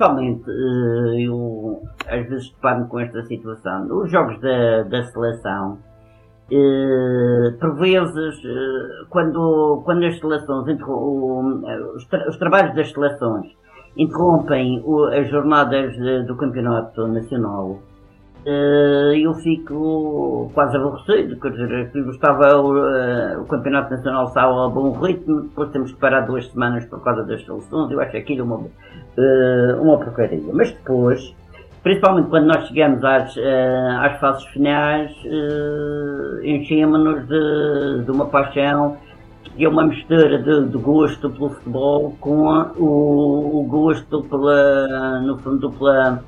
Principalmente 0.00 0.50
eh, 0.50 1.26
eu 1.26 1.82
às 2.08 2.26
vezes 2.26 2.50
deparo-me 2.52 2.88
com 2.88 3.00
esta 3.00 3.22
situação. 3.24 3.86
Os 4.02 4.10
jogos 4.10 4.40
da, 4.40 4.82
da 4.84 5.04
seleção, 5.04 5.78
eh, 6.50 7.54
por 7.60 7.76
vezes, 7.76 8.42
eh, 8.44 9.04
quando, 9.10 9.82
quando 9.84 10.04
as 10.06 10.18
seleções, 10.18 10.80
os, 11.94 12.04
tra 12.06 12.28
os 12.28 12.38
trabalhos 12.38 12.74
das 12.74 12.90
seleções 12.90 13.46
interrompem 13.96 14.82
as 15.18 15.28
jornadas 15.28 15.94
do 16.26 16.36
campeonato 16.36 17.06
nacional, 17.08 17.80
eu 18.44 19.34
fico 19.34 20.50
quase 20.54 20.76
aborrecido, 20.76 21.38
quer 21.38 21.50
dizer, 21.52 22.04
gostava 22.04 22.56
o, 22.56 23.42
o 23.42 23.44
campeonato 23.46 23.90
nacional 23.90 24.26
estava 24.28 24.66
a 24.66 24.68
bom 24.68 24.92
ritmo, 24.92 25.42
depois 25.42 25.70
temos 25.70 25.92
que 25.92 25.98
parar 25.98 26.22
duas 26.22 26.50
semanas 26.50 26.84
por 26.86 27.02
causa 27.02 27.22
das 27.24 27.44
seleções, 27.44 27.90
eu 27.90 28.00
acho 28.00 28.16
aquilo 28.16 28.44
uma, 28.44 28.56
uh, 28.56 29.82
uma 29.82 29.98
porcaria. 29.98 30.40
Mas 30.52 30.70
depois, 30.72 31.34
principalmente 31.82 32.28
quando 32.28 32.46
nós 32.46 32.66
chegamos 32.68 33.04
às, 33.04 33.36
às 34.00 34.20
fases 34.20 34.44
finais, 34.46 35.12
enchemos-nos 36.42 37.28
de, 37.28 38.04
de 38.04 38.10
uma 38.10 38.26
paixão 38.26 38.96
e 39.56 39.66
uma 39.66 39.84
mistura 39.84 40.38
de, 40.38 40.68
de, 40.68 40.78
gosto 40.78 41.28
pelo 41.30 41.50
futebol 41.50 42.16
com 42.20 42.48
o, 42.78 43.60
o, 43.60 43.64
gosto 43.64 44.22
pela, 44.22 45.20
no 45.20 45.38
fundo, 45.38 45.70
pela 45.72 46.22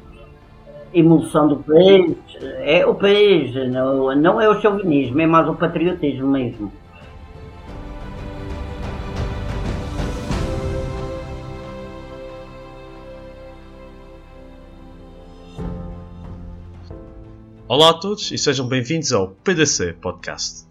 emoção 0.94 1.48
do 1.48 1.56
país. 1.56 2.16
É 2.60 2.84
o 2.86 2.94
país, 2.94 3.54
não, 3.70 4.14
não 4.14 4.40
é 4.40 4.48
o 4.48 4.60
chauvinismo, 4.60 5.20
é 5.20 5.26
mais 5.26 5.48
o 5.48 5.54
patriotismo 5.54 6.28
mesmo. 6.28 6.72
Olá 17.68 17.88
a 17.88 17.94
todos 17.94 18.30
e 18.30 18.36
sejam 18.36 18.68
bem-vindos 18.68 19.12
ao 19.12 19.28
PDC 19.28 19.94
Podcast. 19.94 20.66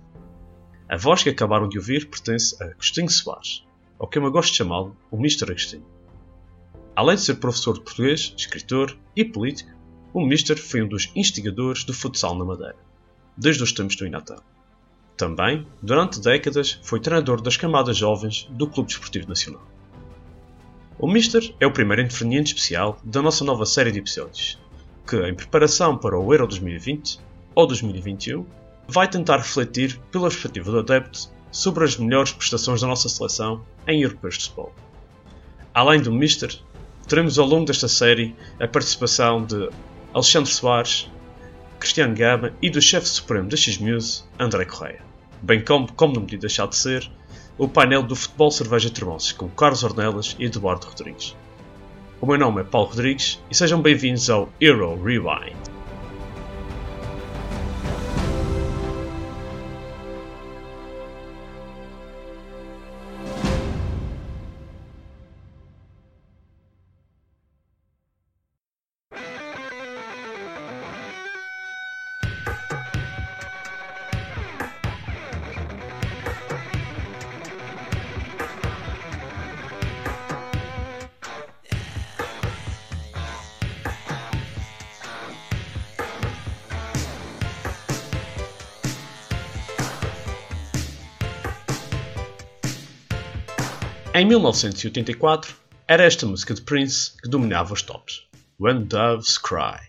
A 0.88 0.98
voz 0.98 1.24
que 1.24 1.30
acabaram 1.30 1.68
de 1.68 1.80
ouvir 1.80 2.08
pertence 2.08 2.56
a 2.62 2.68
Agostinho 2.68 3.10
Soares, 3.10 3.66
ou 3.98 4.08
como 4.08 4.28
eu 4.28 4.32
gosto 4.32 4.52
de 4.52 4.58
chamá-lo, 4.58 4.96
o 5.10 5.18
Mr. 5.18 5.50
Agostinho. 5.50 5.86
Além 6.96 7.16
de 7.16 7.22
ser 7.22 7.36
professor 7.36 7.74
de 7.74 7.82
português, 7.82 8.36
escritor 8.38 8.96
e 9.16 9.26
político, 9.26 9.72
o 10.14 10.22
Mr. 10.22 10.58
foi 10.58 10.82
um 10.82 10.88
dos 10.88 11.12
instigadores 11.16 11.84
do 11.84 11.94
futsal 11.94 12.38
na 12.38 12.46
Madeira, 12.46 12.76
desde 13.38 13.64
os 13.64 13.72
tempos 13.72 13.96
do 13.96 14.06
Inatã. 14.06 14.36
Também, 15.16 15.66
durante 15.82 16.20
décadas, 16.20 16.80
foi 16.84 17.00
treinador 17.00 17.42
das 17.42 17.56
camadas 17.56 17.96
jovens 17.96 18.48
do 18.52 18.68
Clube 18.68 18.90
Desportivo 18.90 19.30
Nacional. 19.30 19.62
O 21.00 21.08
Mister 21.08 21.54
é 21.60 21.66
o 21.66 21.72
primeiro 21.72 22.02
interveniente 22.02 22.54
especial 22.54 23.00
da 23.04 23.22
nossa 23.22 23.44
nova 23.44 23.66
série 23.66 23.92
de 23.92 24.00
episódios, 24.00 24.60
que, 25.08 25.16
em 25.16 25.34
preparação 25.34 25.98
para 25.98 26.20
o 26.20 26.34
Euro 26.34 26.48
2020 26.48 27.20
ou 27.56 27.68
2021, 27.68 28.46
vai 28.88 29.08
tentar 29.08 29.38
refletir, 29.38 30.00
pela 30.12 30.30
perspectiva 30.30 30.72
do 30.72 30.80
adepto, 30.80 31.30
sobre 31.52 31.84
as 31.84 31.98
melhores 31.98 32.32
prestações 32.32 32.82
da 32.82 32.88
nossa 32.88 33.10
seleção 33.10 33.64
em 33.88 34.02
europeus 34.02 34.38
de 34.38 34.46
futebol. 34.46 34.74
Além 35.74 36.02
do 36.02 36.12
Mister, 36.12 36.54
teremos 37.08 37.40
ao 37.40 37.46
longo 37.46 37.66
desta 37.66 37.88
série 37.88 38.36
a 38.60 38.68
participação 38.68 39.44
de 39.46 39.70
Alexandre 40.14 40.52
Soares, 40.52 41.10
Cristiano 41.80 42.14
Gama 42.14 42.54
e 42.62 42.70
do 42.70 42.82
chefe 42.82 43.08
supremo 43.08 43.48
da 43.48 43.56
X-Muse, 43.56 44.24
André 44.38 44.66
Correia. 44.66 45.02
Bem 45.42 45.64
como, 45.64 45.92
como 45.94 46.14
não 46.14 46.22
podia 46.24 46.38
deixar 46.38 46.68
de 46.68 46.76
ser, 46.76 47.10
o 47.58 47.68
painel 47.68 48.04
do 48.04 48.16
Futebol 48.16 48.52
Cerveja 48.52 48.90
Tremonses 48.90 49.32
com 49.32 49.48
Carlos 49.50 49.84
Ornelas 49.84 50.36
e 50.38 50.46
Eduardo 50.46 50.88
Rodrigues. 50.88 51.36
O 52.20 52.26
meu 52.26 52.38
nome 52.38 52.62
é 52.62 52.64
Paulo 52.66 52.90
Rodrigues 52.90 53.40
e 53.50 53.56
sejam 53.56 53.82
bem-vindos 53.82 54.30
ao 54.30 54.50
Euro 54.60 55.02
Rewind. 55.02 55.71
Em 94.22 94.26
1984, 94.26 95.56
era 95.88 96.04
esta 96.04 96.28
música 96.28 96.54
de 96.54 96.62
Prince 96.62 97.12
que 97.24 97.28
dominava 97.28 97.74
os 97.74 97.82
tops: 97.82 98.28
When 98.60 98.84
Doves 98.84 99.40
Cry. 99.40 99.82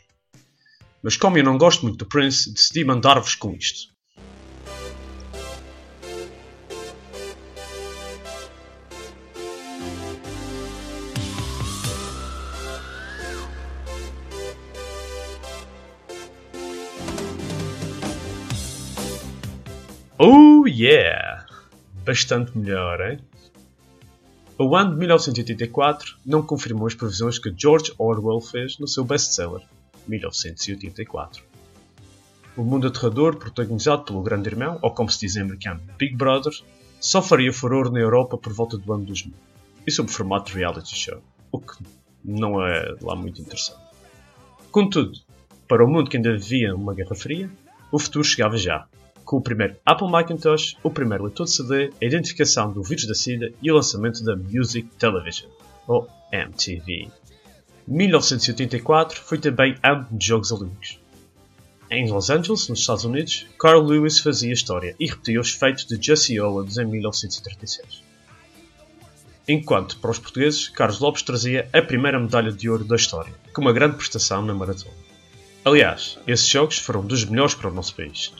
Mas 1.02 1.18
como 1.18 1.36
eu 1.36 1.44
não 1.44 1.58
gosto 1.58 1.82
muito 1.82 1.98
do 1.98 2.06
Prince, 2.06 2.50
decidi 2.50 2.82
mandar-vos 2.82 3.34
com 3.34 3.52
isto. 3.52 3.92
Oh 20.16 20.66
yeah! 20.66 21.44
Bastante 22.02 22.56
melhor, 22.56 22.98
hein? 23.02 23.18
O 24.64 24.76
ano 24.76 24.92
de 24.92 24.98
1984 24.98 26.18
não 26.24 26.40
confirmou 26.40 26.86
as 26.86 26.94
previsões 26.94 27.36
que 27.36 27.52
George 27.52 27.92
Orwell 27.98 28.40
fez 28.40 28.78
no 28.78 28.86
seu 28.86 29.02
best-seller, 29.02 29.60
1984. 30.06 31.42
O 32.56 32.62
mundo 32.62 32.86
aterrador, 32.86 33.34
protagonizado 33.34 34.04
pelo 34.04 34.22
Grande 34.22 34.48
Irmão, 34.50 34.78
ou 34.80 34.92
como 34.92 35.10
se 35.10 35.18
diz 35.18 35.34
em 35.34 35.40
americano, 35.40 35.80
Big 35.98 36.14
Brother, 36.14 36.52
só 37.00 37.20
faria 37.20 37.52
furor 37.52 37.90
na 37.90 37.98
Europa 37.98 38.38
por 38.38 38.52
volta 38.52 38.78
do 38.78 38.92
ano 38.92 39.04
2000, 39.04 39.34
e 39.84 39.90
sob 39.90 40.08
formato 40.08 40.52
de 40.52 40.58
reality 40.58 40.94
show, 40.94 41.20
o 41.50 41.58
que 41.58 41.82
não 42.24 42.64
é 42.64 42.94
lá 43.02 43.16
muito 43.16 43.40
interessante. 43.40 43.80
Contudo, 44.70 45.18
para 45.66 45.84
o 45.84 45.88
mundo 45.88 46.08
que 46.08 46.16
ainda 46.16 46.34
vivia 46.34 46.72
uma 46.72 46.94
Guerra 46.94 47.16
Fria, 47.16 47.50
o 47.90 47.98
futuro 47.98 48.22
chegava 48.22 48.56
já, 48.56 48.86
com 49.24 49.36
o 49.36 49.42
primeiro 49.42 49.76
Apple 49.84 50.10
Macintosh, 50.10 50.76
o 50.82 50.90
primeiro 50.90 51.24
leitor 51.24 51.46
de 51.46 51.52
CD, 51.52 51.90
a 52.00 52.04
identificação 52.04 52.72
do 52.72 52.82
vírus 52.82 53.06
da 53.06 53.14
SIDA 53.14 53.52
e 53.62 53.70
o 53.70 53.74
lançamento 53.74 54.24
da 54.24 54.36
Music 54.36 54.88
Television, 54.98 55.50
ou 55.86 56.08
MTV. 56.32 57.08
1984 57.86 59.20
foi 59.20 59.38
também 59.38 59.76
ano 59.82 60.06
de 60.10 60.26
Jogos 60.26 60.52
Olímpicos. 60.52 61.00
Em 61.90 62.10
Los 62.10 62.30
Angeles, 62.30 62.68
nos 62.68 62.80
Estados 62.80 63.04
Unidos, 63.04 63.46
Carl 63.58 63.82
Lewis 63.82 64.18
fazia 64.18 64.52
história 64.52 64.96
e 64.98 65.06
repetia 65.06 65.40
os 65.40 65.50
feitos 65.50 65.84
de 65.84 65.98
Jesse 66.00 66.40
Owens 66.40 66.78
em 66.78 66.86
1936. 66.86 68.02
Enquanto, 69.46 69.98
para 69.98 70.12
os 70.12 70.18
portugueses, 70.18 70.68
Carlos 70.68 71.00
Lopes 71.00 71.22
trazia 71.22 71.68
a 71.72 71.82
primeira 71.82 72.18
medalha 72.18 72.52
de 72.52 72.70
ouro 72.70 72.84
da 72.84 72.96
história, 72.96 73.34
com 73.52 73.60
uma 73.60 73.72
grande 73.72 73.96
prestação 73.96 74.40
na 74.40 74.54
maratona. 74.54 74.94
Aliás, 75.64 76.18
esses 76.26 76.46
jogos 76.46 76.78
foram 76.78 77.04
dos 77.04 77.24
melhores 77.24 77.54
para 77.54 77.68
o 77.68 77.74
nosso 77.74 77.94
país, 77.94 78.32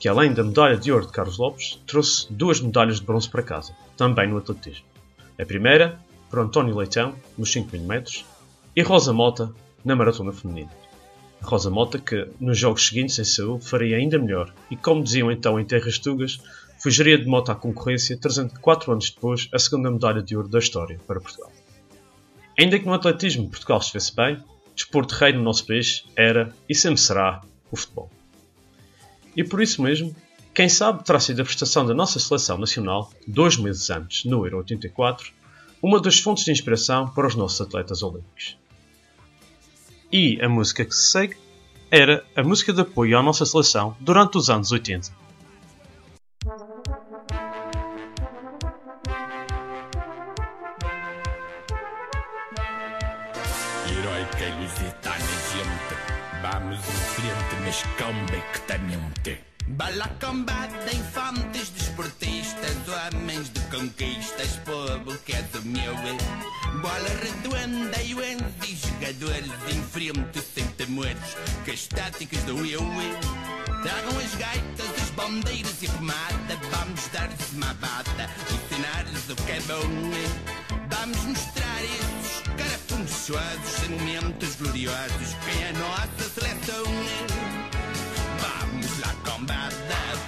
que 0.00 0.08
além 0.08 0.32
da 0.32 0.42
medalha 0.42 0.78
de 0.78 0.90
ouro 0.90 1.06
de 1.06 1.12
Carlos 1.12 1.36
Lopes, 1.36 1.78
trouxe 1.86 2.26
duas 2.32 2.58
medalhas 2.58 2.98
de 2.98 3.06
bronze 3.06 3.28
para 3.28 3.42
casa, 3.42 3.76
também 3.98 4.26
no 4.26 4.38
atletismo. 4.38 4.86
A 5.38 5.44
primeira, 5.44 6.00
por 6.30 6.38
António 6.38 6.74
Leitão, 6.74 7.14
nos 7.36 7.52
5 7.52 7.76
mm, 7.76 8.24
e 8.74 8.82
Rosa 8.82 9.12
Mota, 9.12 9.52
na 9.84 9.94
maratona 9.94 10.32
feminina. 10.32 10.70
Rosa 11.42 11.68
Mota 11.68 11.98
que, 11.98 12.28
nos 12.40 12.56
jogos 12.56 12.86
seguintes 12.88 13.18
em 13.18 13.24
Seul, 13.24 13.60
faria 13.60 13.98
ainda 13.98 14.18
melhor 14.18 14.54
e, 14.70 14.76
como 14.76 15.04
diziam 15.04 15.30
então 15.30 15.60
em 15.60 15.66
Terras 15.66 15.98
Tugas, 15.98 16.40
fugiria 16.78 17.18
de 17.18 17.26
moto 17.26 17.52
à 17.52 17.54
concorrência, 17.54 18.16
trazendo 18.16 18.58
4 18.58 18.92
anos 18.92 19.10
depois 19.10 19.50
a 19.52 19.58
segunda 19.58 19.90
medalha 19.90 20.22
de 20.22 20.34
ouro 20.34 20.48
da 20.48 20.58
história 20.58 20.98
para 21.06 21.20
Portugal. 21.20 21.52
Ainda 22.58 22.78
que 22.78 22.86
no 22.86 22.94
atletismo 22.94 23.50
Portugal 23.50 23.78
estivesse 23.78 24.16
bem, 24.16 24.42
desporto 24.74 25.14
rei 25.14 25.34
no 25.34 25.42
nosso 25.42 25.66
país 25.66 26.04
era 26.16 26.54
e 26.66 26.74
sempre 26.74 27.00
será 27.00 27.42
o 27.70 27.76
futebol. 27.76 28.10
E 29.36 29.44
por 29.44 29.62
isso 29.62 29.82
mesmo, 29.82 30.14
quem 30.52 30.68
sabe 30.68 31.04
terá 31.04 31.20
sido 31.20 31.40
a 31.40 31.44
prestação 31.44 31.86
da 31.86 31.94
nossa 31.94 32.18
seleção 32.18 32.58
nacional, 32.58 33.10
dois 33.26 33.56
meses 33.56 33.88
antes, 33.90 34.24
no 34.24 34.44
Euro 34.44 34.58
84, 34.58 35.32
uma 35.82 36.00
das 36.00 36.18
fontes 36.18 36.44
de 36.44 36.52
inspiração 36.52 37.08
para 37.08 37.26
os 37.26 37.34
nossos 37.34 37.60
atletas 37.60 38.02
olímpicos. 38.02 38.58
E 40.12 40.40
a 40.42 40.48
música 40.48 40.84
que 40.84 40.94
se 40.94 41.10
segue 41.10 41.36
era 41.90 42.24
a 42.36 42.42
música 42.42 42.72
de 42.72 42.80
apoio 42.80 43.16
à 43.18 43.22
nossa 43.22 43.46
seleção 43.46 43.96
durante 44.00 44.36
os 44.36 44.50
anos 44.50 44.72
80. 44.72 45.10
Frente, 57.70 57.70
mas 57.70 57.82
convictamente. 57.96 59.40
Bala 59.68 60.08
combate, 60.20 60.96
infantes 60.96 61.70
desportistas, 61.70 62.76
homens 62.88 63.50
de 63.50 63.60
conquistas, 63.70 64.58
povo 64.64 65.16
que 65.24 65.32
é 65.32 65.42
do 65.42 65.62
meu. 65.62 65.94
Bola 66.82 67.08
redonda 67.22 68.02
e 68.02 68.12
e 68.12 68.76
jogadores 68.76 69.52
em 69.68 69.82
frente 69.82 70.40
sem 70.40 70.66
temores, 70.72 71.36
que 71.64 71.72
estáticos 71.72 72.40
do 72.40 72.66
eu. 72.66 72.80
Tragam 73.82 74.18
as 74.18 74.34
gaitas, 74.34 75.02
as 75.02 75.10
bandeiras 75.10 75.82
e 75.82 75.88
pomada, 75.88 76.56
vamos 76.70 77.08
dar-lhes 77.12 77.52
uma 77.52 77.72
bata, 77.74 78.28
ensinar-lhes 78.52 79.28
o 79.30 79.36
que 79.36 79.52
é 79.52 79.60
bom. 79.60 80.60
Vamos 80.90 81.18
mostrar 81.24 81.84
esses 81.84 82.42
carafunchosos 82.58 83.88
momentos 83.88 84.56
gloriosos, 84.56 85.36
quem 85.44 85.62
é 85.62 85.68
a 85.68 85.72
nossa 85.72 86.28
seleção. 86.34 87.49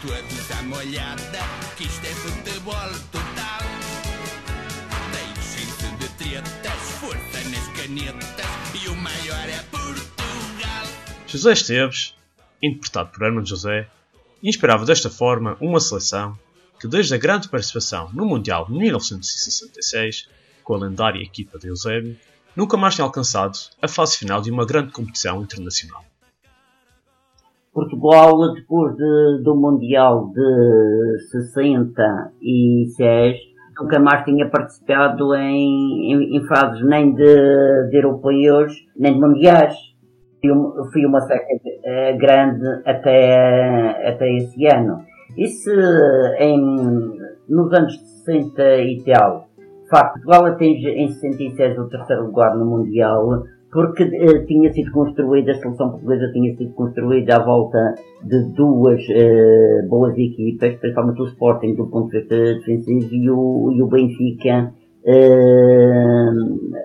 Todos 0.03 0.51
à 0.51 0.63
molhada, 0.65 1.39
que 1.77 1.85
isto 1.85 2.05
é 2.05 2.11
futebol 2.11 2.75
total. 3.13 3.61
Deixem-se 5.13 5.97
de 5.97 6.09
tretas, 6.19 6.81
força 6.99 7.49
nas 7.49 7.69
canetas, 7.69 8.83
e 8.83 8.89
o 8.89 8.97
maior 8.97 9.49
é 9.49 9.63
Portugal. 9.71 10.87
José 11.29 11.53
Esteves, 11.53 12.17
interpretado 12.61 13.11
por 13.13 13.23
Hermano 13.23 13.47
José, 13.47 13.89
inspirava 14.43 14.85
desta 14.85 15.09
forma 15.09 15.57
uma 15.61 15.79
seleção 15.79 16.37
que, 16.81 16.89
desde 16.89 17.15
a 17.15 17.19
grande 17.19 17.49
participação 17.49 18.11
no 18.13 18.27
Mundial 18.27 18.67
de 18.67 18.73
1966, 18.73 20.29
com 20.65 20.75
a 20.75 20.79
lendária 20.79 21.23
equipa 21.23 21.61
de 21.61 21.69
Eusébio, 21.69 22.19
nunca 22.57 22.77
mais 22.77 22.97
tinha 22.97 23.05
alcançado 23.05 23.57
a 23.81 23.87
fase 23.87 24.17
final 24.17 24.43
de 24.43 24.51
uma 24.51 24.67
grande 24.67 24.91
competição 24.91 25.41
internacional. 25.41 26.05
Portugal, 27.73 28.53
depois 28.55 28.95
de, 28.97 29.43
do 29.43 29.57
Mundial 29.57 30.29
de 30.29 31.19
66, 31.31 33.37
nunca 33.81 33.99
mais 33.99 34.25
tinha 34.25 34.49
participado 34.49 35.35
em, 35.35 36.13
em, 36.13 36.37
em 36.37 36.47
fases 36.47 36.85
nem 36.85 37.13
de, 37.15 37.89
de, 37.91 37.97
europeus, 37.97 38.73
nem 38.97 39.15
de 39.15 39.21
mundiais. 39.21 39.75
Fui, 40.41 40.51
fui 40.93 41.07
uma 41.07 41.21
seca 41.21 41.45
uh, 41.45 42.19
grande 42.19 42.67
até, 42.85 44.09
até 44.09 44.37
esse 44.37 44.67
ano. 44.67 45.05
Isso 45.37 45.71
em, 46.39 46.61
nos 47.49 47.73
anos 47.73 47.97
60 48.25 48.63
e 48.81 49.03
tal, 49.05 49.49
de 49.57 49.89
facto, 49.89 50.15
Portugal 50.15 50.47
atinge 50.47 50.89
em 50.89 51.09
66 51.09 51.79
o 51.79 51.89
terceiro 51.89 52.27
lugar 52.27 52.57
no 52.57 52.67
Mundial, 52.67 53.45
porque 53.73 54.05
uh, 54.05 54.47
tinha 54.47 54.71
sido 54.71 54.93
construída, 54.93 55.53
a 55.53 55.55
seleção 55.55 55.93
portuguesa 55.93 56.31
tinha 56.31 56.55
sido 56.57 56.75
construída 56.75 57.37
à 57.37 57.39
volta 57.43 57.95
de 58.23 58.53
duas 58.53 59.01
uh, 59.09 59.89
boas 59.89 60.13
equipas, 60.19 60.75
principalmente 60.75 61.23
o 61.23 61.27
Sporting 61.29 61.75
do 61.75 61.87
ponto 61.87 62.11
de 62.11 62.19
vista 62.19 62.37
defensivo 62.37 63.15
e 63.15 63.31
o, 63.31 63.73
e 63.73 63.83
o 63.83 63.87
Benfica 63.87 64.75
uh, 65.05 66.31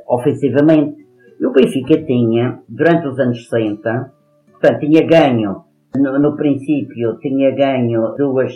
ofensivamente. 0.07 1.05
E 1.37 1.45
o 1.45 1.51
Benfica 1.51 2.01
tinha, 2.05 2.59
durante 2.69 3.07
os 3.07 3.19
anos 3.19 3.47
60, 3.49 4.13
portanto, 4.53 4.79
tinha 4.79 5.05
ganho, 5.05 5.63
no, 5.93 6.17
no 6.19 6.37
princípio, 6.37 7.17
tinha 7.19 7.53
ganho 7.53 8.15
duas 8.17 8.53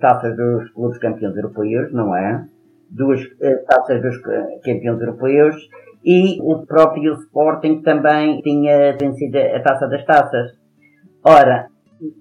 taças 0.00 0.36
dos 0.36 0.70
clubes 0.70 0.98
campeões 0.98 1.36
europeus, 1.36 1.92
não 1.92 2.16
é? 2.16 2.44
Duas 2.88 3.20
taças 3.66 4.00
dos 4.00 4.16
campeões 4.62 5.00
europeus 5.00 5.56
e 6.04 6.40
o 6.40 6.66
próprio 6.66 7.14
Sporting 7.14 7.80
também 7.82 8.40
tinha 8.42 8.96
vencido 9.00 9.38
a 9.38 9.60
Taça 9.60 9.86
das 9.86 10.04
Taças. 10.04 10.52
Ora, 11.24 11.68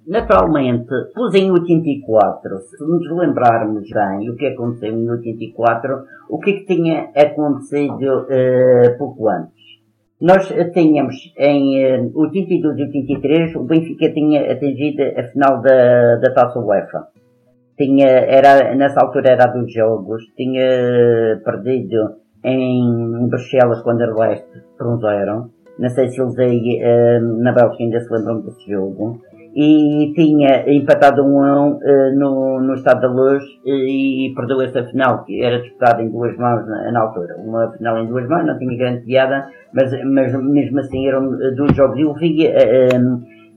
naturalmente, 0.07 0.93
pus 1.15 1.33
em 1.33 1.51
84, 1.51 2.59
se 2.59 2.83
nos 2.83 3.09
lembrarmos 3.17 3.89
bem 3.89 4.29
o 4.29 4.35
que 4.35 4.47
aconteceu 4.47 4.93
em 4.93 5.09
84, 5.09 6.03
o 6.29 6.39
que, 6.39 6.51
é 6.51 6.53
que 6.53 6.65
tinha 6.65 7.09
acontecido 7.15 8.21
uh, 8.23 8.97
pouco 8.97 9.27
antes? 9.27 9.61
Nós 10.21 10.47
tínhamos 10.73 11.15
em 11.35 12.07
uh, 12.07 12.11
82 12.13 12.77
e 12.77 12.83
83, 12.83 13.55
o 13.55 13.63
Benfica 13.63 14.13
tinha 14.13 14.51
atingido 14.51 15.01
a 15.17 15.23
final 15.23 15.61
da, 15.61 16.17
da 16.17 16.33
Taça 16.33 16.59
UEFA. 16.59 17.07
Tinha, 17.75 18.05
era, 18.05 18.75
nessa 18.75 19.01
altura 19.01 19.31
era 19.31 19.47
dos 19.47 19.73
jogos, 19.73 20.23
tinha 20.35 21.41
perdido 21.43 22.21
em 22.43 23.27
Bruxelas 23.27 23.81
quando 23.81 24.01
Anderlecht 24.01 24.47
por 24.77 24.87
um 24.87 24.99
zero. 24.99 25.49
Não 25.79 25.89
sei 25.89 26.09
se 26.09 26.21
eles 26.21 26.37
aí 26.37 26.79
uh, 26.79 27.41
na 27.41 27.51
Bélgica 27.51 27.83
ainda 27.83 27.99
se 27.99 28.13
lembram 28.13 28.41
desse 28.41 28.69
jogo. 28.69 29.21
E 29.53 30.13
tinha 30.15 30.71
empatado 30.71 31.23
um 31.23 31.43
a 31.43 31.61
um 31.61 31.71
uh, 31.73 32.15
no, 32.17 32.61
no 32.61 32.73
Estado 32.75 33.01
da 33.01 33.07
Luz 33.09 33.43
uh, 33.43 33.69
e 33.69 34.31
perdeu 34.35 34.61
essa 34.61 34.83
final, 34.85 35.25
que 35.25 35.43
era 35.43 35.59
disputada 35.61 36.01
em 36.01 36.09
duas 36.09 36.37
mãos 36.37 36.65
na, 36.67 36.91
na, 36.91 37.01
altura. 37.01 37.35
Uma 37.37 37.71
final 37.71 37.97
em 37.97 38.07
duas 38.07 38.27
mãos, 38.29 38.45
não 38.45 38.57
tinha 38.57 38.77
grande 38.77 39.05
piada, 39.05 39.47
mas, 39.73 39.91
mas 40.05 40.33
mesmo 40.43 40.79
assim 40.79 41.07
eram 41.07 41.31
dois 41.55 41.75
jogos. 41.75 41.99
Eu 41.99 42.13
vi 42.13 42.47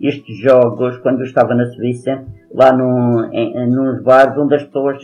estes 0.00 0.36
jogos 0.38 0.98
quando 0.98 1.20
eu 1.20 1.26
estava 1.26 1.54
na 1.54 1.66
Suíça, 1.66 2.24
lá 2.52 2.72
no, 2.72 3.28
em, 3.32 3.70
nos 3.70 4.02
bares, 4.02 4.36
onde 4.36 4.56
as 4.56 4.64
pessoas 4.64 4.98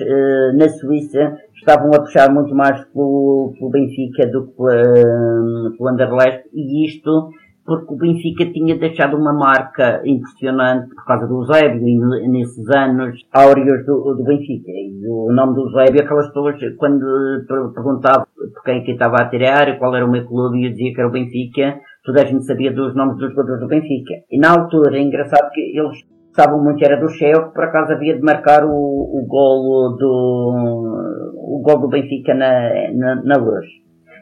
na 0.56 0.68
Suíça 0.68 1.36
estavam 1.60 1.90
a 1.94 2.00
puxar 2.00 2.32
muito 2.32 2.54
mais 2.54 2.84
pelo, 2.86 3.54
Benfica 3.70 4.26
do 4.26 4.46
que 4.48 5.76
pelo 5.76 5.88
Anderlecht 5.88 6.48
e 6.52 6.86
isto 6.86 7.30
porque 7.64 7.94
o 7.94 7.96
Benfica 7.96 8.50
tinha 8.52 8.76
deixado 8.76 9.16
uma 9.16 9.32
marca 9.32 10.02
impressionante 10.04 10.88
por 10.92 11.04
causa 11.04 11.26
do 11.28 11.36
Eusébio 11.36 11.86
e 12.18 12.28
nesses 12.28 12.68
anos 12.70 13.20
áureos 13.32 13.86
do, 13.86 14.14
do 14.16 14.24
Benfica. 14.24 14.72
E 14.72 15.06
o 15.06 15.32
nome 15.32 15.54
do 15.54 15.68
Eusébio, 15.68 16.02
aquelas 16.02 16.26
pessoas, 16.28 16.56
quando 16.78 17.06
perguntavam 17.46 18.26
por 18.36 18.62
quem 18.64 18.82
que 18.82 18.92
estava 18.92 19.18
a 19.20 19.28
tirar, 19.28 19.78
qual 19.78 19.94
era 19.94 20.04
o 20.04 20.10
meu 20.10 20.26
clube, 20.26 20.58
e 20.58 20.66
eu 20.66 20.70
dizia 20.70 20.92
que 20.92 21.00
era 21.00 21.08
o 21.08 21.12
Benfica, 21.12 21.78
toda 22.04 22.22
a 22.22 22.26
gente 22.26 22.44
sabia 22.44 22.72
dos 22.72 22.94
nomes 22.96 23.18
dos 23.18 23.30
jogadores 23.30 23.60
do 23.60 23.68
Benfica. 23.68 24.14
E 24.30 24.38
na 24.38 24.50
altura, 24.50 24.96
é 24.96 25.02
engraçado 25.02 25.50
que 25.52 25.60
eles 25.60 25.98
sabiam 26.34 26.62
muito 26.62 26.84
era 26.84 27.00
do 27.00 27.08
Cheo, 27.08 27.48
que 27.48 27.54
por 27.54 27.64
acaso 27.64 27.92
havia 27.92 28.16
de 28.16 28.22
marcar 28.22 28.64
o, 28.64 28.70
o 28.70 29.26
golo 29.26 29.96
do, 29.96 31.30
o 31.36 31.62
gol 31.62 31.80
do 31.80 31.88
Benfica 31.88 32.34
na, 32.34 32.92
na, 32.92 33.22
na 33.22 33.36
luz. 33.36 33.66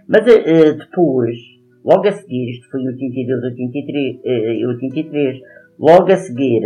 Mas 0.08 0.22
uh, 0.22 0.78
depois, 0.78 1.36
logo 1.84 2.08
a 2.08 2.12
seguir, 2.12 2.50
isto 2.50 2.70
foi 2.70 2.86
82, 2.86 3.44
83, 3.44 4.16
uh, 4.16 4.68
83, 4.68 5.38
logo 5.78 6.12
a 6.12 6.16
seguir, 6.16 6.62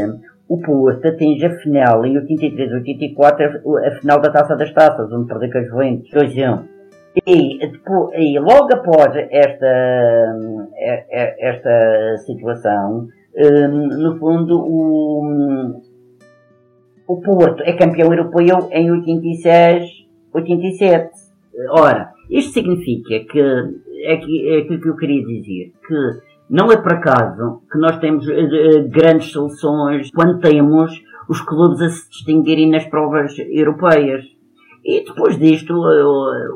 o 0.49 0.61
Porto 0.61 1.09
atinge 1.09 1.47
a 1.47 1.59
final 1.59 2.05
em 2.05 2.17
83, 2.19 2.73
84, 2.73 3.45
a 3.87 3.91
final 3.93 4.21
da 4.21 4.31
Taça 4.31 4.57
das 4.57 4.73
Taças, 4.73 5.13
onde 5.13 5.27
perdeu 5.27 5.51
com 5.51 5.59
a 5.59 5.65
Juventus, 5.65 6.11
2 6.11 6.37
1. 6.37 6.73
E, 7.27 7.59
depois, 7.59 8.11
e 8.17 8.39
logo 8.39 8.73
após 8.73 9.15
esta, 9.31 10.35
esta 11.39 12.17
situação, 12.25 13.09
no 13.35 14.19
fundo, 14.19 14.59
o, 14.59 15.81
o 17.09 17.21
Porto 17.21 17.63
é 17.63 17.73
campeão 17.73 18.13
europeu 18.13 18.69
em 18.71 18.91
86, 18.91 19.89
87. 20.33 21.11
Ora, 21.71 22.13
isto 22.31 22.53
significa 22.53 23.21
que 23.31 23.41
é, 23.41 24.15
é 24.15 24.59
aquilo 24.59 24.81
que 24.81 24.89
eu 24.89 24.97
queria 24.97 25.25
dizer, 25.25 25.73
que 25.87 26.33
não 26.51 26.71
é 26.71 26.77
por 26.77 26.93
acaso 26.93 27.63
que 27.71 27.79
nós 27.79 27.99
temos 27.99 28.27
uh, 28.27 28.89
grandes 28.89 29.31
soluções 29.33 30.11
quando 30.15 30.39
temos 30.41 30.93
os 31.29 31.41
clubes 31.41 31.81
a 31.81 31.89
se 31.89 32.11
distinguirem 32.11 32.71
nas 32.71 32.85
provas 32.87 33.35
europeias. 33.39 34.25
E 34.85 35.05
depois 35.05 35.39
disto, 35.39 35.73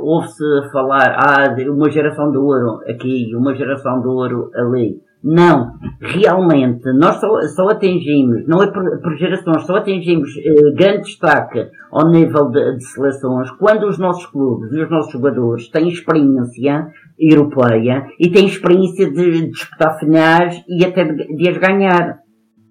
houve-se 0.00 0.42
falar, 0.72 1.16
ah, 1.16 1.56
uma 1.70 1.88
geração 1.88 2.32
de 2.32 2.36
ouro 2.36 2.80
aqui, 2.88 3.32
uma 3.36 3.54
geração 3.54 4.00
de 4.00 4.08
ouro 4.08 4.50
ali. 4.52 5.00
Não, 5.28 5.72
realmente, 6.00 6.84
nós 6.92 7.16
só, 7.16 7.40
só 7.48 7.68
atingimos, 7.70 8.46
não 8.46 8.62
é 8.62 8.70
por, 8.70 9.00
por 9.00 9.16
gerações, 9.16 9.66
só 9.66 9.74
atingimos 9.74 10.30
eh, 10.36 10.72
grande 10.76 11.02
destaque 11.02 11.66
ao 11.90 12.08
nível 12.12 12.48
de, 12.48 12.76
de, 12.76 12.84
seleções 12.84 13.50
quando 13.58 13.88
os 13.88 13.98
nossos 13.98 14.24
clubes 14.26 14.70
e 14.70 14.84
os 14.84 14.88
nossos 14.88 15.10
jogadores 15.10 15.68
têm 15.68 15.88
experiência 15.88 16.86
europeia 17.18 18.06
e 18.20 18.30
têm 18.30 18.46
experiência 18.46 19.10
de, 19.10 19.50
disputar 19.50 19.98
finais 19.98 20.62
e 20.68 20.84
até 20.84 21.02
de, 21.02 21.34
de 21.34 21.48
as 21.48 21.58
ganhar. 21.58 22.20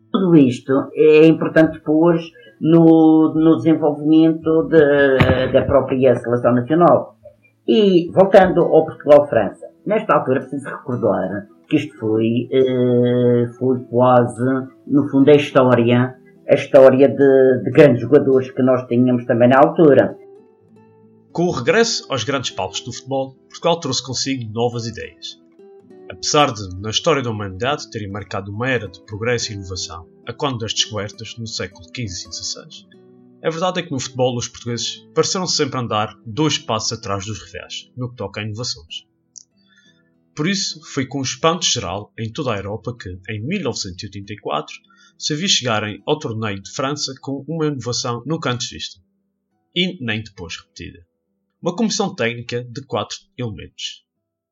Tudo 0.09 0.37
isto 0.37 0.71
é 0.95 1.27
importante 1.27 1.73
depois 1.73 2.21
no, 2.61 3.33
no 3.35 3.57
desenvolvimento 3.57 4.69
de, 4.69 5.51
da 5.51 5.61
própria 5.63 6.15
seleção 6.15 6.53
nacional. 6.53 7.15
E 7.67 8.11
voltando 8.11 8.61
ao 8.61 8.85
Portugal-França, 8.85 9.67
nesta 9.85 10.15
altura 10.15 10.41
preciso 10.41 10.69
recordar 10.69 11.47
que 11.67 11.77
isto 11.77 11.97
foi, 11.97 12.47
uh, 12.51 13.53
foi 13.57 13.79
quase, 13.85 14.43
no 14.85 15.09
fundo, 15.09 15.29
a 15.31 15.33
história, 15.33 16.15
a 16.47 16.53
história 16.53 17.09
de, 17.09 17.63
de 17.63 17.71
grandes 17.71 18.01
jogadores 18.01 18.51
que 18.51 18.61
nós 18.61 18.85
tínhamos 18.87 19.25
também 19.25 19.49
na 19.49 19.57
altura. 19.59 20.15
Com 21.31 21.47
o 21.47 21.51
regresso 21.51 22.05
aos 22.09 22.23
grandes 22.23 22.51
palcos 22.51 22.81
do 22.81 22.93
futebol, 22.93 23.35
Portugal 23.49 23.79
trouxe 23.79 24.05
consigo 24.05 24.43
novas 24.53 24.85
ideias. 24.85 25.41
Apesar 26.09 26.53
de, 26.53 26.79
na 26.79 26.91
história 26.91 27.23
da 27.23 27.31
humanidade, 27.31 27.89
terem 27.89 28.11
marcado 28.11 28.51
uma 28.51 28.69
era 28.69 28.87
de 28.87 29.03
progresso 29.05 29.51
e 29.51 29.55
inovação, 29.55 30.07
a 30.27 30.31
quando 30.31 30.59
das 30.59 30.73
descobertas 30.73 31.35
no 31.39 31.47
século 31.47 31.83
XV 31.85 32.03
e 32.03 32.31
XVI, 32.31 32.94
a 33.45 33.49
verdade 33.51 33.79
é 33.79 33.83
que 33.83 33.91
no 33.91 33.99
futebol 33.99 34.35
os 34.35 34.47
portugueses 34.47 35.07
pareceram 35.13 35.45
sempre 35.45 35.79
andar 35.79 36.19
dois 36.25 36.57
passos 36.57 36.93
atrás 36.93 37.27
dos 37.27 37.39
rivais, 37.43 37.91
no 37.95 38.09
que 38.09 38.15
toca 38.15 38.41
a 38.41 38.43
inovações. 38.43 39.05
Por 40.35 40.47
isso, 40.47 40.81
foi 40.83 41.05
com 41.05 41.21
espanto 41.21 41.63
geral 41.63 42.11
em 42.17 42.33
toda 42.33 42.53
a 42.53 42.57
Europa 42.57 42.97
que, 42.97 43.07
em 43.29 43.45
1984, 43.45 44.75
se 45.15 45.35
viu 45.35 45.47
chegarem 45.47 46.01
ao 46.07 46.17
torneio 46.17 46.59
de 46.59 46.71
França 46.71 47.13
com 47.21 47.45
uma 47.47 47.67
inovação 47.67 48.23
nunca 48.25 48.51
antes 48.51 48.67
vista. 48.67 48.99
E 49.75 50.03
nem 50.03 50.23
depois 50.23 50.57
repetida. 50.57 51.05
Uma 51.61 51.75
comissão 51.75 52.15
técnica 52.15 52.63
de 52.63 52.81
quatro 52.81 53.17
elementos. 53.37 54.03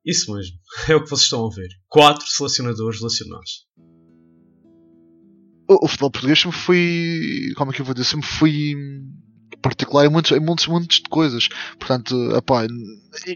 Isso 0.06 0.32
mesmo, 0.32 0.56
é 0.88 0.94
o 0.94 1.02
que 1.02 1.10
vocês 1.10 1.22
estão 1.22 1.44
a 1.44 1.50
ver. 1.50 1.70
Quatro 1.88 2.26
selecionadores 2.28 3.00
relacionados. 3.00 3.66
O, 5.82 5.88
futebol 5.88 6.10
português 6.10 6.40
sempre 6.40 6.58
foi. 6.58 7.52
Como 7.56 7.70
é 7.70 7.74
que 7.74 7.80
eu 7.80 7.84
vou 7.84 7.94
dizer? 7.94 8.08
Sempre 8.08 8.26
foi 8.26 8.74
particular 9.62 10.04
em 10.04 10.10
muitos, 10.10 10.32
em 10.32 10.40
muitos, 10.40 10.66
muitos 10.66 10.98
de 10.98 11.08
coisas. 11.08 11.48
Portanto, 11.78 12.14
epá, 12.36 12.66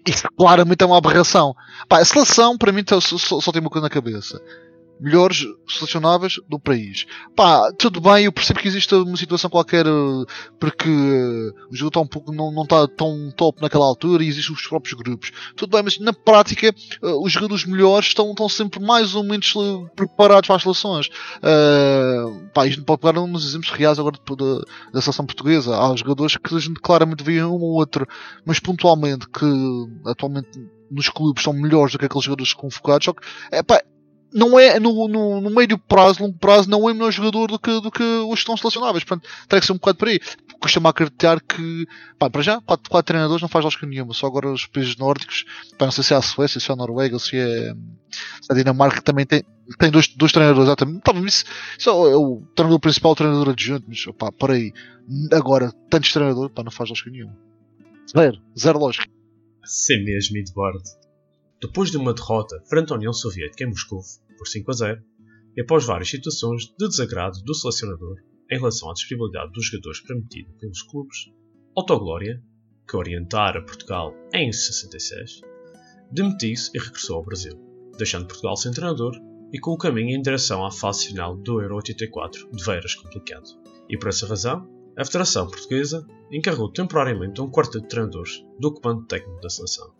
isso 0.07 0.29
claramente 0.37 0.83
é 0.83 0.87
uma 0.87 0.99
aberração. 0.99 1.55
Epá, 1.85 1.99
a 1.99 2.05
seleção, 2.05 2.59
para 2.59 2.73
mim, 2.73 2.85
só, 2.89 3.01
só, 3.01 3.41
só 3.41 3.53
tem 3.53 3.61
uma 3.61 3.71
coisa 3.71 3.85
na 3.85 3.91
cabeça 3.91 4.41
melhores 5.01 5.45
selecionáveis 5.69 6.35
do 6.49 6.59
país. 6.59 7.07
Pá, 7.37 7.71
tudo 7.79 8.01
bem, 8.01 8.25
eu 8.25 8.33
percebo 8.33 8.61
que 8.61 8.69
existe 8.69 8.95
uma 8.95 9.17
situação 9.17 9.51
qualquer 9.51 9.87
eh, 9.87 10.25
porque 10.59 10.89
eh, 10.89 11.53
o 11.71 11.75
jogo 11.75 11.89
está 11.89 12.01
um 12.01 12.07
pouco, 12.07 12.33
não, 12.33 12.51
não 12.51 12.65
está 12.65 12.87
tão 12.89 13.33
top 13.37 13.61
naquela 13.63 13.85
altura 13.85 14.25
e 14.25 14.29
existem 14.29 14.55
os 14.55 14.67
próprios 14.67 14.95
grupos. 14.95 15.31
Tudo 15.57 15.71
bem, 15.71 15.83
mas 15.83 15.99
na 15.99 16.13
prática 16.13 16.69
eh, 16.69 16.73
os 17.03 17.33
jogadores 17.33 17.65
melhores 17.65 18.09
estão, 18.09 18.31
estão 18.31 18.49
sempre 18.49 18.81
mais 18.81 19.15
ou 19.15 19.23
menos 19.23 19.55
preparados 19.95 20.47
para 20.47 20.57
as 20.57 20.63
seleções. 20.63 21.09
Uh, 21.39 22.49
pá, 22.53 22.67
isto 22.67 22.83
pode 22.85 23.01
pegar 23.01 23.21
uns 23.21 23.45
exemplos 23.45 23.71
reais 23.71 23.99
agora 23.99 24.17
da, 24.17 24.93
da 24.93 25.01
seleção 25.01 25.27
portuguesa. 25.27 25.77
Há 25.77 25.95
jogadores 25.97 26.37
que 26.37 26.55
a 26.55 26.59
gente 26.59 26.81
claramente 26.81 27.23
vê 27.23 27.43
um 27.43 27.53
ou 27.53 27.75
outro, 27.75 28.07
mas 28.45 28.59
pontualmente 28.59 29.29
que 29.29 29.47
atualmente 30.07 30.49
nos 30.91 31.09
clubes 31.09 31.43
são 31.43 31.53
melhores 31.53 31.93
do 31.93 31.99
que 31.99 32.07
aqueles 32.07 32.25
jogadores 32.25 32.53
convocados. 32.53 33.05
Só 33.05 33.13
que, 33.13 33.27
é, 33.51 33.63
pá, 33.63 33.83
não 34.33 34.59
é 34.59 34.79
no, 34.79 35.09
no, 35.09 35.41
no, 35.41 35.51
médio 35.51 35.79
prazo, 35.79 36.23
longo 36.23 36.39
prazo, 36.39 36.69
não 36.69 36.89
é 36.89 36.93
melhor 36.93 37.11
jogador 37.11 37.49
do 37.49 37.59
que, 37.59 37.81
do 37.81 37.91
que 37.91 38.03
os 38.03 38.35
que 38.35 38.39
estão 38.41 38.57
selecionáveis. 38.57 39.05
Portanto, 39.05 39.29
tem 39.49 39.61
que 39.61 39.67
ser 39.67 39.73
um 39.73 39.77
bocado 39.77 39.99
por 39.99 40.09
aí. 40.09 40.21
Costumo 40.61 40.89
acreditar 40.89 41.41
que, 41.41 41.87
pá, 42.19 42.29
para 42.29 42.43
já, 42.43 42.61
quatro, 42.61 42.91
quatro 42.91 43.07
treinadores 43.07 43.41
não 43.41 43.49
faz 43.49 43.65
lógica 43.65 43.87
nenhuma. 43.87 44.13
Só 44.13 44.27
agora 44.27 44.51
os 44.51 44.67
países 44.67 44.97
nórdicos, 44.97 45.45
pá, 45.79 45.87
não 45.87 45.93
sei 45.93 46.05
se 46.05 46.13
é 46.13 46.17
a 46.17 46.23
Suécia, 46.23 46.61
se 46.61 46.71
é 46.71 46.75
a 46.75 46.77
Noruega, 46.77 47.19
se 47.19 47.37
é, 47.37 47.69
é 47.69 47.75
a 48.51 48.55
Dinamarca, 48.55 48.97
que 48.97 49.05
também 49.05 49.25
tem, 49.25 49.45
tem 49.79 49.91
dois, 49.91 50.09
dois 50.09 50.33
treinadores, 50.33 50.69
exatamente. 50.69 51.01
Pá, 51.01 51.13
isso, 51.15 51.45
isso 51.79 51.89
é 51.89 51.93
o 51.93 52.43
treinador 52.55 52.81
principal, 52.81 53.13
o 53.13 53.17
treinador 53.17 53.51
adjunto, 53.51 53.85
mas, 53.89 54.05
pá, 54.17 54.33
por 54.33 54.51
aí. 54.51 54.73
Agora, 55.33 55.73
tantos 55.89 56.13
treinadores, 56.13 56.53
pá, 56.55 56.63
não 56.63 56.71
faz 56.71 56.91
lógica 56.91 57.11
nenhuma. 57.11 57.37
Zero, 58.11 58.39
zero 58.59 58.79
lógica. 58.79 59.07
Sim 59.65 60.03
mesmo, 60.05 60.39
Edward. 60.39 60.83
Depois 61.61 61.91
de 61.91 61.97
uma 61.97 62.15
derrota 62.15 62.63
frente 62.69 62.93
à 62.93 62.97
União 62.97 63.13
Soviética 63.13 63.65
em 63.65 63.69
Moscou 63.69 64.01
por 64.37 64.47
5 64.47 64.71
a 64.71 64.75
0, 64.75 65.03
e 65.57 65.61
após 65.61 65.85
várias 65.85 66.09
situações 66.09 66.67
de 66.79 66.89
desagrado 66.89 67.43
do 67.43 67.53
selecionador 67.53 68.17
em 68.51 68.59
relação 68.59 68.89
à 68.91 68.93
disponibilidade 68.93 69.53
dos 69.53 69.67
jogadores 69.67 70.01
permitida 70.01 70.53
pelos 70.61 70.83
clubes, 70.83 71.33
Autoglória, 71.77 72.41
que 72.89 72.97
orientara 72.97 73.65
Portugal 73.65 74.15
em 74.33 74.53
66, 74.53 75.41
demitiu-se 76.13 76.71
e 76.75 76.79
regressou 76.79 77.17
ao 77.17 77.25
Brasil, 77.25 77.59
deixando 77.99 78.29
Portugal 78.29 78.57
sem 78.57 78.73
treinador 78.73 79.13
e 79.53 79.59
com 79.59 79.73
o 79.73 79.79
caminho 79.79 80.17
em 80.17 80.23
direção 80.23 80.65
à 80.65 80.71
fase 80.71 81.09
final 81.09 81.37
do 81.37 81.61
Euro 81.61 81.77
84 81.77 82.51
de 82.53 82.65
veras 82.65 82.95
complicado. 82.95 83.49
E 83.89 83.99
por 83.99 84.09
essa 84.09 84.27
razão, 84.27 84.69
a 84.97 85.05
Federação 85.05 85.49
Portuguesa 85.49 86.07
encarregou 86.31 86.71
temporariamente 86.73 87.41
um 87.41 87.51
quarteto 87.51 87.83
de 87.83 87.89
treinadores 87.89 88.45
do 88.59 88.73
comando 88.73 89.07
técnico 89.07 89.41
da 89.41 89.51
seleção. 89.51 89.93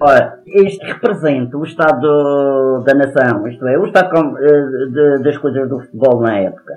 Ora, 0.00 0.38
isto 0.46 0.86
representa 0.86 1.56
o 1.56 1.64
estado 1.64 2.84
da 2.84 2.94
nação, 2.94 3.48
isto 3.48 3.66
é, 3.66 3.76
o 3.76 3.84
estado 3.84 4.38
eh, 4.38 5.18
das 5.22 5.36
coisas 5.38 5.68
do 5.68 5.80
futebol 5.80 6.20
na 6.20 6.38
época. 6.38 6.74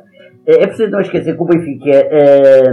É, 0.47 0.63
é 0.63 0.67
preciso 0.67 0.89
não 0.89 1.01
esquecer 1.01 1.35
que 1.35 1.41
o 1.41 1.45
Benfica 1.45 1.91
eh, 1.91 2.65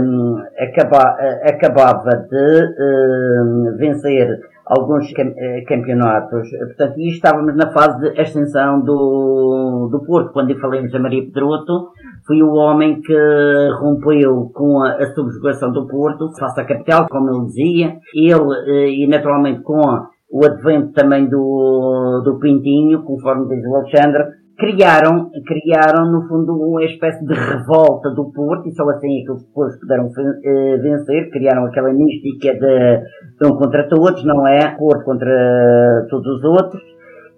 acaba, 0.57 1.17
eh, 1.19 1.49
acabava 1.51 2.15
de 2.15 2.63
eh, 2.63 3.75
vencer 3.77 4.39
alguns 4.65 5.13
eh, 5.15 5.61
campeonatos, 5.67 6.49
portanto, 6.49 6.99
e 6.99 7.09
estávamos 7.09 7.55
na 7.55 7.71
fase 7.71 7.99
de 7.99 8.19
ascensão 8.19 8.81
do, 8.81 9.87
do 9.91 10.03
Porto. 10.03 10.33
Quando 10.33 10.59
falei 10.59 10.87
de 10.87 10.99
Maria 10.99 11.25
Pedroto, 11.25 11.89
foi 12.25 12.41
o 12.41 12.53
homem 12.53 12.99
que 13.01 13.69
rompeu 13.79 14.49
com 14.51 14.83
a, 14.83 14.93
a 14.93 15.13
subjugação 15.13 15.71
do 15.71 15.87
Porto, 15.87 16.31
face 16.39 16.59
à 16.59 16.65
capital, 16.65 17.07
como 17.07 17.29
ele 17.29 17.45
dizia, 17.45 17.97
ele, 18.15 19.03
e 19.03 19.07
naturalmente 19.07 19.61
com 19.61 19.79
a 19.87 20.09
o 20.31 20.45
advento 20.45 20.91
também 20.93 21.27
do, 21.27 22.21
do 22.23 22.39
Pintinho, 22.39 23.03
conforme 23.03 23.47
diz 23.47 23.65
o 23.65 23.75
Alexandre, 23.75 24.25
criaram, 24.57 25.31
criaram 25.47 26.11
no 26.11 26.27
fundo 26.27 26.53
uma 26.53 26.83
espécie 26.83 27.25
de 27.25 27.33
revolta 27.33 28.11
do 28.11 28.31
Porto 28.31 28.67
e 28.67 28.75
só 28.75 28.87
assim 28.89 29.21
é 29.21 29.25
que 29.25 29.33
depois 29.33 29.79
puderam 29.79 30.09
eh, 30.43 30.77
vencer, 30.77 31.31
criaram 31.31 31.65
aquela 31.65 31.91
mística 31.93 32.53
de 32.53 33.47
um 33.47 33.55
contra 33.55 33.87
todos, 33.87 34.23
não 34.25 34.45
é? 34.45 34.75
Porto 34.77 35.05
contra 35.05 36.07
todos 36.09 36.27
os 36.27 36.43
outros 36.43 36.83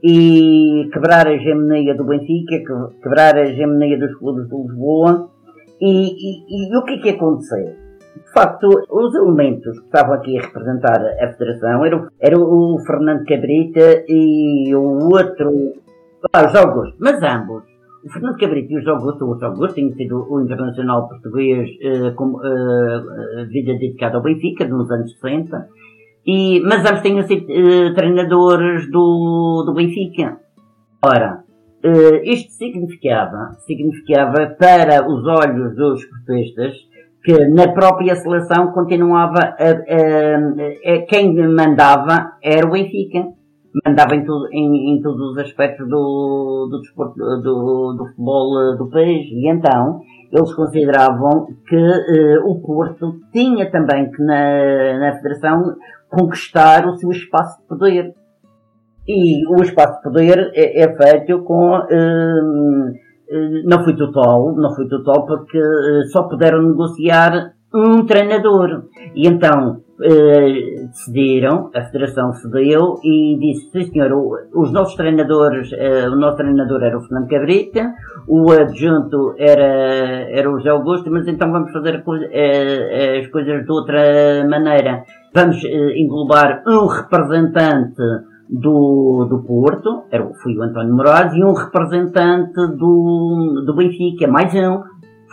e 0.04 0.90
quebrar 0.92 1.28
a 1.28 1.34
hegemonia 1.34 1.96
do 1.96 2.06
Benfica, 2.06 2.58
quebrar 3.04 3.36
a 3.36 3.46
hegemonia 3.46 4.00
dos 4.00 4.16
clubes 4.16 4.50
de 4.50 4.56
Lisboa 4.56 5.30
e, 5.80 6.08
e, 6.08 6.74
e 6.74 6.78
o 6.78 6.84
que 6.84 6.96
é 6.96 6.98
que 6.98 7.10
aconteceu? 7.10 7.81
De 8.16 8.32
facto, 8.34 8.68
os 8.90 9.16
elementos 9.16 9.80
que 9.80 9.86
estavam 9.86 10.14
aqui 10.14 10.38
a 10.38 10.42
representar 10.42 11.00
a 11.00 11.32
Federação 11.34 11.86
eram, 11.86 12.08
eram 12.20 12.42
o 12.42 12.80
Fernando 12.86 13.26
Cabrita 13.26 14.04
e 14.08 14.74
o 14.76 15.10
outro, 15.14 15.74
ah, 16.34 16.46
os 16.46 16.56
Augusto, 16.56 16.96
mas 17.00 17.22
ambos. 17.24 17.64
O 18.04 18.10
Fernando 18.10 18.38
Cabrita 18.38 18.74
e 18.74 18.78
os 18.78 18.88
Augusto, 18.88 19.26
o 19.26 19.46
Augusto 19.46 19.76
tinha 19.76 19.94
sido 19.94 20.26
o 20.30 20.42
internacional 20.42 21.08
português 21.08 21.70
eh, 21.82 22.12
com 22.12 22.40
eh, 22.44 23.46
vida 23.46 23.74
dedicada 23.74 24.18
ao 24.18 24.24
Benfica, 24.24 24.68
nos 24.68 24.90
anos 24.90 25.12
60, 25.20 25.68
e, 26.26 26.60
mas 26.62 26.86
ambos 26.86 27.02
tinham 27.02 27.24
sido 27.24 27.46
eh, 27.50 27.94
treinadores 27.94 28.90
do, 28.92 29.64
do 29.66 29.74
Benfica. 29.74 30.38
Ora, 31.04 31.44
eh, 31.84 32.22
isto 32.30 32.52
significava, 32.52 33.54
significava 33.66 34.56
para 34.60 35.08
os 35.08 35.26
olhos 35.26 35.76
dos 35.76 36.06
portugueses 36.06 36.91
que 37.24 37.48
na 37.50 37.68
própria 37.72 38.16
seleção 38.16 38.72
continuava 38.72 39.40
a, 39.40 39.70
a, 39.70 40.94
a, 40.94 41.06
quem 41.08 41.36
mandava 41.48 42.34
era 42.42 42.68
o 42.68 42.72
Benfica. 42.72 43.26
Mandava 43.86 44.16
em, 44.16 44.26
em, 44.52 44.98
em 44.98 45.02
todos 45.02 45.32
os 45.32 45.38
aspectos 45.38 45.88
do, 45.88 46.68
do, 46.70 46.80
desporto, 46.82 47.16
do, 47.16 47.96
do 47.98 48.06
futebol 48.08 48.76
do 48.78 48.90
país. 48.90 49.28
E 49.32 49.50
então, 49.50 50.02
eles 50.32 50.54
consideravam 50.54 51.48
que 51.68 51.78
uh, 51.78 52.50
o 52.50 52.62
Porto 52.62 53.20
tinha 53.32 53.72
também 53.72 54.12
que 54.12 54.22
na, 54.24 55.00
na 55.00 55.16
Federação 55.16 55.76
conquistar 56.10 56.86
o 56.86 56.98
seu 56.98 57.12
espaço 57.12 57.62
de 57.62 57.68
poder. 57.68 58.14
E 59.08 59.48
o 59.48 59.62
espaço 59.64 59.98
de 59.98 60.04
poder 60.04 60.52
é, 60.54 60.84
é 60.84 60.96
feito 60.96 61.42
com 61.44 61.78
uh, 61.78 62.94
não 63.66 63.84
foi 63.84 63.96
total, 63.96 64.56
não 64.56 64.74
foi 64.76 64.88
total 64.88 65.26
porque 65.26 65.58
eh, 65.58 66.08
só 66.12 66.24
puderam 66.24 66.62
negociar 66.62 67.54
um 67.74 68.06
treinador. 68.06 68.84
E 69.16 69.28
então 69.28 69.82
uh, 70.00 70.88
decidiram, 70.88 71.70
a 71.74 71.82
Federação 71.84 72.34
cedeu 72.34 73.00
e 73.04 73.38
disse, 73.40 73.72
sim 73.72 73.92
senhor, 73.92 74.12
os 74.54 74.72
nossos 74.72 74.96
treinadores, 74.96 75.72
uh, 75.72 76.12
o 76.12 76.16
nosso 76.18 76.38
treinador 76.38 76.84
era 76.84 76.98
o 76.98 77.02
Fernando 77.02 77.30
Cabrita, 77.30 77.94
o 78.28 78.52
adjunto 78.52 79.36
era, 79.38 80.30
era 80.30 80.50
o 80.50 80.58
José 80.58 80.70
Augusto, 80.70 81.10
mas 81.10 81.28
então 81.28 81.52
vamos 81.52 81.72
fazer 81.72 82.04
uh, 82.06 83.20
as 83.20 83.28
coisas 83.28 83.64
de 83.66 83.72
outra 83.72 84.46
maneira. 84.50 85.04
Vamos 85.34 85.64
englobar 85.64 86.62
um 86.68 86.88
representante 86.88 88.02
do, 88.52 89.26
do 89.30 89.44
Porto, 89.44 90.04
era, 90.12 90.30
foi 90.44 90.54
o 90.58 90.62
António 90.62 90.94
Moraes, 90.94 91.34
e 91.34 91.44
um 91.44 91.54
representante 91.54 92.54
do, 92.54 93.64
do 93.66 93.76
Benfica, 93.76 94.28
mais 94.28 94.54
um, 94.54 94.84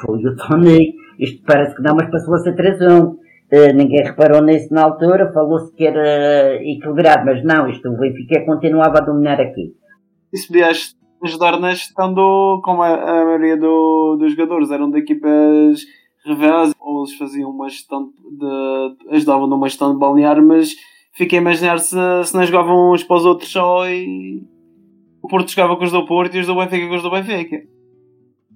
foi 0.01 0.25
o 0.25 0.37
Tony. 0.37 0.95
Isto 1.19 1.43
parece 1.45 1.75
que 1.75 1.83
não, 1.83 1.97
mas 1.97 2.09
passou 2.11 2.35
a 2.35 2.39
ser 2.39 2.55
3-1. 2.55 3.17
Uh, 3.51 3.75
ninguém 3.75 4.05
reparou 4.05 4.43
nisso 4.43 4.73
na 4.73 4.85
altura, 4.85 5.33
falou-se 5.33 5.75
que 5.75 5.85
era 5.85 6.63
equilibrado, 6.63 7.25
mas 7.25 7.43
não, 7.43 7.69
isto 7.69 7.89
o 7.89 7.97
Benfica 7.99 8.45
continuava 8.45 8.99
a 8.99 9.01
dominar 9.01 9.41
aqui. 9.41 9.75
Isso 10.33 10.47
podia 10.49 10.71
ajudar 11.25 11.59
na 11.59 11.71
gestão 11.71 12.13
do. 12.15 12.61
como 12.63 12.83
a, 12.83 12.95
a 12.95 13.25
maioria 13.25 13.57
do, 13.57 14.17
dos 14.21 14.33
jogadores 14.33 14.71
eram 14.71 14.91
de 14.91 14.99
equipas 14.99 15.81
rivais, 16.25 16.73
ou 16.79 17.01
eles 17.01 17.17
faziam 17.17 17.51
uma 17.51 17.69
gestão 17.69 18.11
de. 18.31 19.17
ajudavam 19.17 19.49
numa 19.49 19.67
gestão 19.67 19.93
de 19.95 19.99
balnear, 19.99 20.41
mas 20.45 20.75
fiquei 21.19 21.39
a 21.39 21.43
imaginar 21.43 21.79
se, 21.81 21.97
se 22.25 22.35
não 22.35 22.47
jogavam 22.47 22.93
uns 22.93 23.03
para 23.03 23.17
os 23.17 23.25
outros 23.25 23.51
só 23.51 23.87
e. 23.89 24.47
o 25.21 25.29
Porto 25.29 25.51
jogava 25.51 25.77
com 25.77 25.85
os 25.85 25.93
do 25.93 26.07
Porto 26.07 26.37
e 26.37 26.41
os 26.41 26.47
do 26.47 26.55
Benfica 26.55 26.89
com 26.89 26.97
os 26.97 27.03
do 27.03 27.11
Benfica. 27.11 27.57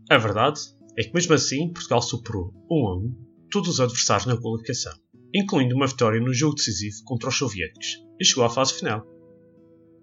É 0.08 0.18
verdade, 0.18 0.60
é 0.96 1.02
que 1.02 1.12
mesmo 1.12 1.34
assim 1.34 1.72
Portugal 1.72 2.00
superou 2.00 2.54
1 2.70 2.86
a 2.86 2.96
1 2.96 3.14
todos 3.50 3.68
os 3.68 3.80
adversários 3.80 4.26
na 4.26 4.40
qualificação, 4.40 4.92
incluindo 5.34 5.74
uma 5.74 5.86
vitória 5.86 6.20
no 6.20 6.32
jogo 6.32 6.54
decisivo 6.54 6.96
contra 7.04 7.28
os 7.28 7.36
soviéticos, 7.36 7.98
e 8.18 8.24
chegou 8.24 8.44
à 8.44 8.48
fase 8.48 8.74
final. 8.74 9.04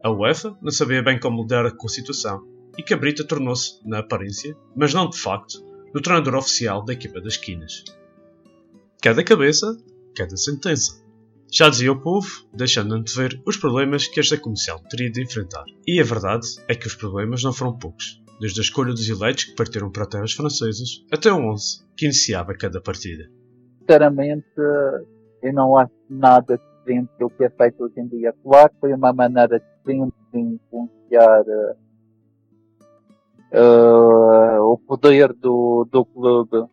A 0.03 0.11
UEFA 0.11 0.55
não 0.61 0.71
sabia 0.71 1.01
bem 1.01 1.19
como 1.19 1.41
lidar 1.41 1.71
com 1.75 1.87
a 1.87 1.89
situação, 1.89 2.45
e 2.77 2.83
Cabrita 2.83 3.25
tornou-se, 3.25 3.79
na 3.87 3.99
aparência, 3.99 4.55
mas 4.75 4.93
não 4.93 5.09
de 5.09 5.17
facto, 5.17 5.63
no 5.93 6.01
treinador 6.01 6.35
oficial 6.35 6.83
da 6.85 6.93
equipa 6.93 7.19
das 7.19 7.33
esquinas. 7.33 7.83
Cada 9.01 9.23
cabeça, 9.23 9.77
cada 10.15 10.37
sentença. 10.37 11.08
Já 11.51 11.69
dizia 11.69 11.91
o 11.91 11.99
povo, 11.99 12.27
deixando 12.53 13.01
de 13.03 13.15
ver 13.15 13.41
os 13.45 13.57
problemas 13.57 14.07
que 14.07 14.19
esta 14.19 14.37
comissão 14.37 14.79
teria 14.89 15.11
de 15.11 15.23
enfrentar. 15.23 15.63
E 15.87 15.99
a 15.99 16.03
verdade 16.03 16.45
é 16.67 16.75
que 16.75 16.87
os 16.87 16.95
problemas 16.95 17.43
não 17.43 17.51
foram 17.51 17.77
poucos, 17.77 18.21
desde 18.39 18.59
a 18.59 18.63
escolha 18.63 18.93
dos 18.93 19.09
eleitos 19.09 19.45
que 19.45 19.55
partiram 19.55 19.91
para 19.91 20.05
terras 20.05 20.33
francesas 20.33 21.03
até 21.11 21.31
o 21.31 21.51
11 21.51 21.85
que 21.97 22.05
iniciava 22.05 22.53
cada 22.53 22.79
partida 22.79 23.29
sinceramente, 23.89 24.45
eu 25.41 25.53
não 25.53 25.75
acho 25.75 25.91
nada 26.07 26.57
diferente 26.57 27.09
do 27.19 27.27
que 27.31 27.43
é 27.43 27.49
feito 27.49 27.83
hoje 27.83 27.99
em 27.99 28.07
dia. 28.07 28.33
Claro, 28.43 28.71
foi 28.79 28.93
uma 28.93 29.11
maneira 29.11 29.59
diferente 29.59 30.13
de 30.31 30.39
influenciar 30.39 31.43
uh, 33.51 34.61
o 34.61 34.77
poder 34.77 35.33
do, 35.33 35.87
do 35.91 36.05
clube 36.05 36.67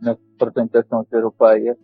nas 0.00 0.16
representações 0.40 1.12
europeias. 1.12 1.76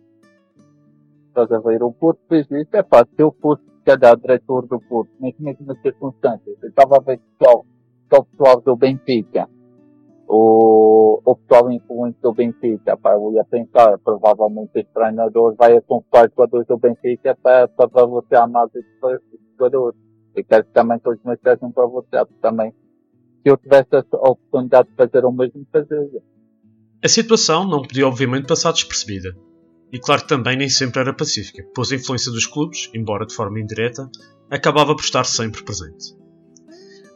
Estás 1.29 1.51
a 1.51 1.59
ver? 1.59 1.81
O 1.81 1.91
Porto 1.91 2.19
fez 2.27 2.45
isso. 2.51 2.69
É 2.73 2.83
pá, 2.83 3.05
se 3.05 3.21
eu 3.21 3.35
fosse, 3.41 3.63
cada 3.85 4.13
diretor 4.15 4.67
do 4.67 4.79
Porto, 4.81 5.09
nas 5.19 5.33
mesmas 5.39 5.81
circunstâncias, 5.81 6.57
eu 6.61 6.69
estava 6.69 6.97
a 6.97 6.99
ver 6.99 7.19
só, 7.41 7.63
só 8.11 8.19
o 8.19 8.25
pessoal 8.25 8.61
do 8.61 8.75
Benfica 8.75 9.47
o, 10.29 11.21
o 11.25 11.35
pessoal 11.35 11.71
influente 11.71 12.19
do 12.21 12.31
Benfica, 12.31 12.95
pá, 12.95 13.13
eu 13.13 13.33
ia 13.33 13.43
pensar, 13.43 13.97
provavelmente 13.97 14.69
este 14.75 14.93
treinador 14.93 15.55
vai 15.55 15.75
acompanhar 15.75 16.27
os 16.27 16.31
jogadores 16.35 16.67
do 16.67 16.77
Benfica 16.77 17.35
para, 17.41 17.67
para 17.67 17.87
balancear 17.87 18.47
mais 18.47 18.69
estes 18.75 18.91
jogadores. 19.57 19.99
E 20.35 20.43
quero 20.43 20.65
que 20.65 20.71
também 20.71 20.99
todos 20.99 21.19
meus 21.23 21.39
sejam 21.43 21.71
para 21.71 21.87
você, 21.87 22.23
também. 22.41 22.71
Se 23.41 23.49
eu 23.49 23.57
tivesse 23.57 23.89
a 23.95 24.29
oportunidade 24.29 24.89
de 24.89 24.95
fazer 24.95 25.25
o 25.25 25.31
mesmo, 25.31 25.65
fazia. 25.71 26.21
A 27.03 27.07
situação 27.07 27.67
não 27.67 27.81
podia 27.81 28.07
obviamente 28.07 28.45
passar 28.45 28.71
despercebida. 28.71 29.35
E 29.91 29.99
claro 29.99 30.21
que 30.21 30.27
também 30.27 30.55
nem 30.55 30.69
sempre 30.69 30.99
era 30.99 31.13
pacífica, 31.13 31.65
pois 31.73 31.91
a 31.91 31.95
influência 31.95 32.31
dos 32.31 32.45
clubes, 32.45 32.89
embora 32.93 33.25
de 33.25 33.33
forma 33.33 33.59
indireta, 33.59 34.09
acabava 34.49 34.95
por 34.95 35.03
estar 35.03 35.23
sempre 35.23 35.63
presente. 35.63 36.15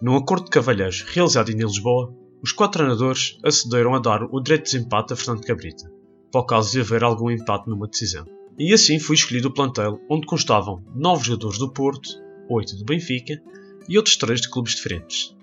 Num 0.01 0.15
acordo 0.15 0.45
de 0.45 0.51
cavalheiros 0.51 1.01
realizado 1.01 1.49
em 1.49 1.55
Lisboa, 1.55 2.13
os 2.41 2.51
quatro 2.51 2.79
treinadores 2.79 3.37
acederam 3.43 3.93
a 3.95 3.99
dar 3.99 4.23
o 4.23 4.41
direito 4.41 4.65
de 4.65 4.71
desempate 4.71 5.13
a 5.13 5.15
Fernando 5.15 5.45
Cabrita, 5.45 5.89
para 6.31 6.41
o 6.41 6.45
caso 6.45 6.71
de 6.71 6.81
haver 6.81 7.03
algum 7.03 7.31
empate 7.31 7.69
numa 7.69 7.87
decisão. 7.87 8.25
E 8.57 8.73
assim 8.73 8.99
foi 8.99 9.15
escolhido 9.15 9.47
o 9.47 9.53
plantel 9.53 10.01
onde 10.09 10.27
constavam 10.27 10.83
nove 10.93 11.25
jogadores 11.25 11.57
do 11.57 11.71
Porto, 11.71 12.09
oito 12.49 12.75
do 12.75 12.85
Benfica 12.85 13.41
e 13.87 13.97
outros 13.97 14.17
três 14.17 14.41
de 14.41 14.49
clubes 14.49 14.75
diferentes. 14.75 15.35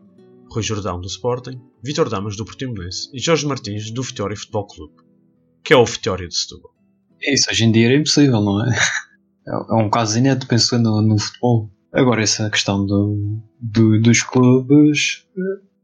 Rui 0.51 0.63
Jordão 0.63 1.01
do 1.01 1.07
Sporting, 1.07 1.61
Vitor 1.83 2.09
Damas 2.09 2.37
do 2.37 2.45
Portimonense 2.45 3.09
e 3.15 3.21
Jorge 3.21 3.47
Martins 3.47 3.91
do 3.91 4.03
Vitória 4.03 4.37
Futebol 4.37 4.67
Clube, 4.67 4.95
que 5.65 5.73
é 5.73 5.77
o 5.77 5.87
Vitória 5.87 6.29
de 6.29 6.37
Setúbal. 6.37 6.80
Isso 7.23 7.51
hoje 7.51 7.65
em 7.65 7.73
dia 7.73 7.87
era 7.87 7.97
impossível, 7.97 8.41
não 8.41 8.65
é? 8.65 8.75
É 9.47 9.75
um 9.75 9.91
caso 9.91 10.19
inédito, 10.19 10.47
penso 10.47 10.79
no, 10.79 11.03
no 11.03 11.19
futebol. 11.19 11.71
Agora, 11.93 12.23
essa 12.23 12.49
questão 12.49 12.87
do, 12.87 13.43
do, 13.61 14.01
dos 14.01 14.23
clubes, 14.23 15.27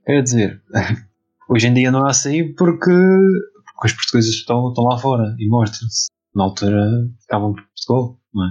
quer 0.04 0.22
dizer, 0.22 0.62
Hoje 1.48 1.68
em 1.68 1.74
dia 1.74 1.92
não 1.92 2.04
há 2.04 2.10
assim 2.10 2.52
porque, 2.54 2.90
porque 2.90 3.86
os 3.86 3.92
portugueses 3.92 4.34
estão, 4.34 4.68
estão 4.68 4.84
lá 4.84 4.98
fora 4.98 5.36
e 5.38 5.48
mostram-se. 5.48 6.08
Na 6.34 6.44
altura 6.44 6.84
ficavam 7.20 7.54
por 7.54 7.62
Portugal, 7.62 8.18
não 8.34 8.44
é? 8.44 8.48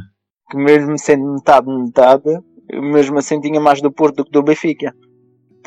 Que 0.50 0.58
mesmo 0.58 0.98
sendo 0.98 1.34
metade 1.34 1.68
metade, 1.68 2.40
mesmo 2.72 3.18
assim 3.18 3.42
tinha 3.42 3.60
mais 3.60 3.82
do 3.82 3.92
Porto 3.92 4.18
do 4.18 4.26
que 4.26 4.32
do 4.32 4.44
Benfica. 4.44 4.96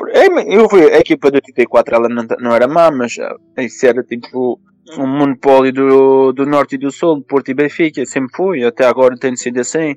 É, 0.09 0.27
eu 0.55 0.67
vi 0.67 0.91
a 0.91 0.99
equipa 0.99 1.29
do 1.29 1.35
84 1.35 1.95
ela 1.95 2.09
não, 2.09 2.25
não 2.39 2.55
era 2.55 2.67
má, 2.67 2.89
mas 2.89 3.15
eh, 3.17 3.65
isso 3.65 3.85
era 3.85 4.01
tipo 4.03 4.59
um 4.97 5.07
monopólio 5.07 5.73
do, 5.73 6.31
do 6.33 6.45
Norte 6.45 6.75
e 6.75 6.77
do 6.77 6.91
Sul, 6.91 7.21
Porto 7.21 7.49
e 7.49 7.53
Benfica, 7.53 8.05
sempre 8.05 8.35
foi, 8.35 8.63
até 8.63 8.85
agora 8.85 9.17
tem 9.17 9.35
sido 9.35 9.59
assim. 9.59 9.95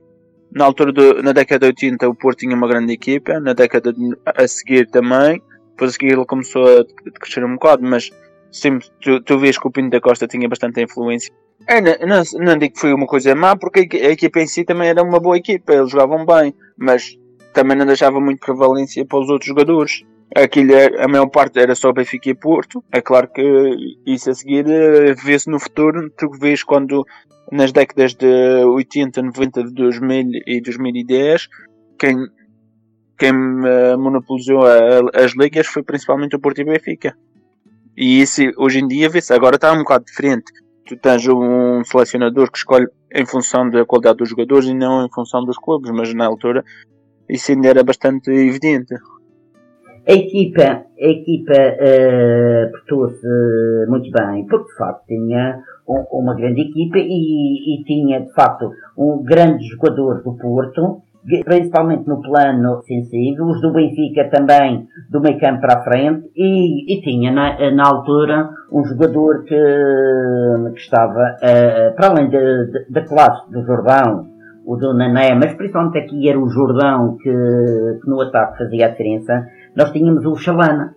Na 0.50 0.66
altura, 0.66 0.92
do, 0.92 1.22
na 1.22 1.32
década 1.32 1.72
de 1.72 1.86
80, 1.86 2.08
o 2.08 2.14
Porto 2.14 2.40
tinha 2.40 2.54
uma 2.54 2.68
grande 2.68 2.92
equipa, 2.92 3.40
na 3.40 3.54
década 3.54 3.92
de, 3.92 4.16
a 4.26 4.46
seguir 4.46 4.90
também, 4.90 5.40
depois 5.70 5.90
a 5.90 5.92
seguir 5.94 6.12
ele 6.12 6.26
começou 6.26 6.64
a 6.80 6.84
crescer 7.18 7.44
um 7.44 7.54
bocado, 7.54 7.82
mas 7.82 8.10
sempre 8.50 8.86
tu, 9.00 9.20
tu 9.22 9.38
vês 9.38 9.58
que 9.58 9.66
o 9.66 9.70
Pinto 9.70 9.90
da 9.90 10.00
Costa 10.00 10.26
tinha 10.26 10.48
bastante 10.48 10.82
influência. 10.82 11.32
É, 11.66 11.80
não, 11.80 12.22
não, 12.40 12.58
digo 12.58 12.74
que 12.74 12.80
foi 12.80 12.92
uma 12.92 13.06
coisa 13.06 13.34
má, 13.34 13.56
porque 13.56 13.88
a 13.96 14.10
equipa 14.10 14.40
em 14.40 14.46
si 14.46 14.64
também 14.64 14.88
era 14.88 15.02
uma 15.02 15.20
boa 15.20 15.36
equipa, 15.36 15.72
eles 15.72 15.90
jogavam 15.90 16.26
bem, 16.26 16.54
mas 16.76 17.16
também 17.52 17.76
não 17.76 17.86
deixava 17.86 18.20
muito 18.20 18.40
prevalência 18.40 19.04
para 19.06 19.20
os 19.20 19.28
outros 19.28 19.48
jogadores. 19.48 20.02
Aquilo, 20.34 20.72
a 20.98 21.08
maior 21.08 21.26
parte 21.28 21.58
era 21.58 21.74
só 21.74 21.92
Benfica 21.92 22.30
e 22.30 22.34
Porto. 22.34 22.82
É 22.90 23.00
claro 23.00 23.28
que 23.28 23.76
isso 24.06 24.30
a 24.30 24.34
seguir 24.34 24.66
eh, 24.66 25.14
vê-se 25.14 25.50
no 25.50 25.60
futuro. 25.60 26.10
Tu 26.16 26.30
vês 26.30 26.62
quando 26.62 27.04
nas 27.50 27.70
décadas 27.70 28.14
de 28.14 28.26
80, 28.26 29.20
90, 29.20 29.64
de 29.64 29.74
2000 29.74 30.30
e 30.46 30.60
2010, 30.62 31.48
quem 31.98 32.16
quem 33.18 33.30
uh, 33.30 33.96
monopolizou 33.96 34.62
as 35.14 35.32
ligas 35.36 35.68
foi 35.68 35.84
principalmente 35.84 36.34
o 36.34 36.40
Porto 36.40 36.58
e 36.58 36.62
o 36.62 36.66
Benfica. 36.66 37.16
E 37.96 38.20
isso 38.20 38.42
hoje 38.56 38.80
em 38.80 38.88
dia 38.88 39.08
vê-se, 39.08 39.32
agora 39.32 39.56
está 39.56 39.72
um 39.72 39.78
bocado 39.78 40.04
diferente. 40.06 40.50
Tu 40.86 40.96
tens 40.96 41.28
um 41.28 41.84
selecionador 41.84 42.50
que 42.50 42.58
escolhe 42.58 42.88
em 43.14 43.24
função 43.24 43.70
da 43.70 43.84
qualidade 43.84 44.18
dos 44.18 44.30
jogadores 44.30 44.66
e 44.66 44.74
não 44.74 45.06
em 45.06 45.12
função 45.12 45.44
dos 45.44 45.56
clubes, 45.56 45.92
mas 45.92 46.12
na 46.12 46.26
altura 46.26 46.64
isso 47.28 47.52
ainda 47.52 47.68
era 47.68 47.84
bastante 47.84 48.30
evidente. 48.30 48.94
A 50.06 50.12
equipa, 50.12 50.84
a 51.00 51.06
equipa 51.06 51.52
uh, 51.52 52.70
portou-se 52.72 53.26
muito 53.88 54.10
bem, 54.10 54.46
porque 54.46 54.72
de 54.72 54.76
facto 54.76 55.06
tinha 55.06 55.60
um, 55.88 56.18
uma 56.20 56.34
grande 56.34 56.62
equipa 56.62 56.98
e, 56.98 57.80
e, 57.80 57.84
tinha 57.84 58.20
de 58.20 58.32
facto 58.32 58.70
um 58.98 59.22
grande 59.22 59.64
jogador 59.64 60.22
do 60.22 60.36
Porto 60.36 61.02
principalmente 61.44 62.08
no 62.08 62.20
plano 62.20 62.82
sensível, 62.82 63.46
os 63.46 63.60
do 63.60 63.72
Benfica 63.72 64.28
também 64.28 64.88
do 65.08 65.20
meio 65.20 65.38
campo 65.38 65.60
para 65.60 65.78
a 65.78 65.84
frente 65.84 66.28
e, 66.34 66.96
e 66.96 67.00
tinha 67.00 67.30
na, 67.30 67.70
na, 67.70 67.86
altura 67.86 68.50
um 68.72 68.84
jogador 68.84 69.44
que, 69.44 69.54
que 70.74 70.80
estava 70.80 71.36
uh, 71.36 71.94
para 71.94 72.08
além 72.08 72.28
da 72.90 73.02
classe 73.02 73.50
do 73.52 73.64
Jordão, 73.64 74.26
o 74.66 74.76
do 74.76 74.94
Nané, 74.94 75.34
mas 75.34 75.54
principalmente 75.54 75.98
aqui 75.98 76.28
era 76.28 76.38
o 76.38 76.48
Jordão 76.48 77.16
que, 77.16 77.30
que 78.02 78.10
no 78.10 78.20
ataque 78.20 78.58
fazia 78.58 78.86
a 78.86 78.88
diferença, 78.90 79.46
nós 79.76 79.92
tínhamos 79.92 80.24
o 80.24 80.36
Chalana. 80.36 80.96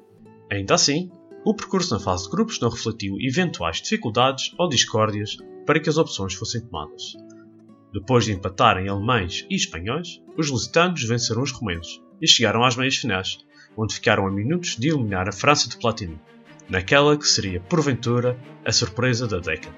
Ainda 0.52 0.76
assim, 0.76 1.12
o 1.46 1.54
percurso 1.54 1.94
na 1.94 2.00
fase 2.00 2.26
de 2.26 2.32
grupos 2.32 2.60
não 2.60 2.70
refletiu 2.70 3.18
eventuais 3.20 3.82
dificuldades 3.82 4.54
ou 4.58 4.68
discórdias 4.68 5.38
para 5.66 5.80
que 5.80 5.90
as 5.90 5.98
opções 5.98 6.34
fossem 6.34 6.62
tomadas. 6.62 7.14
Depois 7.94 8.26
de 8.26 8.34
empatarem 8.34 8.90
alemães 8.90 9.46
e 9.50 9.56
espanhóis, 9.56 10.22
os 10.38 10.50
lusitanos 10.50 11.04
venceram 11.04 11.42
os 11.42 11.52
romenos 11.52 12.02
e 12.22 12.28
chegaram 12.28 12.64
às 12.64 12.76
meias 12.76 12.98
finais, 12.98 13.38
onde 13.78 13.96
ficaram 13.96 14.28
a 14.28 14.32
minutos 14.32 14.76
de 14.76 14.90
eliminar 14.90 15.30
a 15.30 15.32
França 15.32 15.70
de 15.70 15.78
Platini, 15.78 16.20
naquela 16.70 17.18
que 17.18 17.28
seria, 17.28 17.62
porventura, 17.62 18.38
a 18.66 18.72
surpresa 18.72 19.28
da 19.28 19.40
década. 19.40 19.76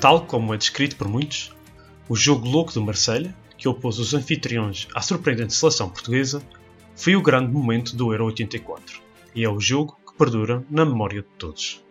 Tal 0.00 0.24
como 0.24 0.54
é 0.54 0.56
descrito 0.56 0.96
por 0.96 1.06
muitos, 1.06 1.54
o 2.08 2.16
jogo 2.16 2.48
louco 2.48 2.72
de 2.72 2.80
Marselha, 2.80 3.36
que 3.58 3.68
opôs 3.68 3.98
os 3.98 4.14
anfitriões 4.14 4.88
à 4.94 5.02
surpreendente 5.02 5.52
seleção 5.52 5.90
portuguesa, 5.90 6.42
foi 6.96 7.16
o 7.16 7.22
grande 7.22 7.52
momento 7.52 7.94
do 7.94 8.10
Euro 8.10 8.24
84 8.24 8.98
e 9.34 9.44
é 9.44 9.48
o 9.50 9.60
jogo 9.60 9.98
que 10.06 10.16
perdura 10.16 10.64
na 10.70 10.86
memória 10.86 11.20
de 11.20 11.28
todos. 11.36 11.84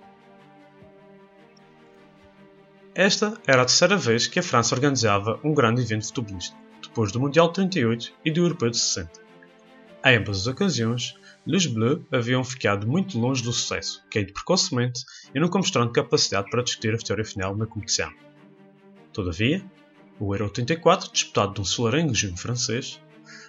Esta 2.95 3.39
era 3.45 3.61
a 3.61 3.65
terceira 3.65 3.95
vez 3.95 4.25
que 4.25 4.39
a 4.39 4.43
França 4.43 4.73
organizava 4.73 5.39
um 5.43 5.53
grande 5.53 5.83
evento 5.83 6.07
futebolístico, 6.07 6.57
depois 6.81 7.11
do 7.11 7.19
Mundial 7.19 7.49
de 7.49 7.53
38 7.53 8.11
e 8.25 8.31
do 8.31 8.41
Europeu 8.41 8.71
de 8.71 8.77
60. 8.79 9.21
Em 10.03 10.17
ambas 10.17 10.39
as 10.39 10.47
ocasiões, 10.47 11.15
les 11.45 11.65
Bleus 11.65 12.01
haviam 12.11 12.43
ficado 12.43 12.87
muito 12.87 13.17
longe 13.19 13.43
do 13.43 13.53
sucesso, 13.53 14.03
caído 14.11 14.33
precocemente 14.33 15.03
e 15.33 15.39
nunca 15.39 15.57
mostrando 15.57 15.91
capacidade 15.91 16.49
para 16.49 16.63
discutir 16.63 16.93
a 16.93 16.97
vitória 16.97 17.25
final 17.25 17.55
na 17.55 17.65
competição. 17.65 18.11
Todavia, 19.13 19.63
o 20.19 20.33
Euro 20.33 20.45
84, 20.45 21.11
disputado 21.11 21.53
de 21.53 21.61
um 21.61 21.65
solarengo 21.65 22.13
francês, 22.37 23.01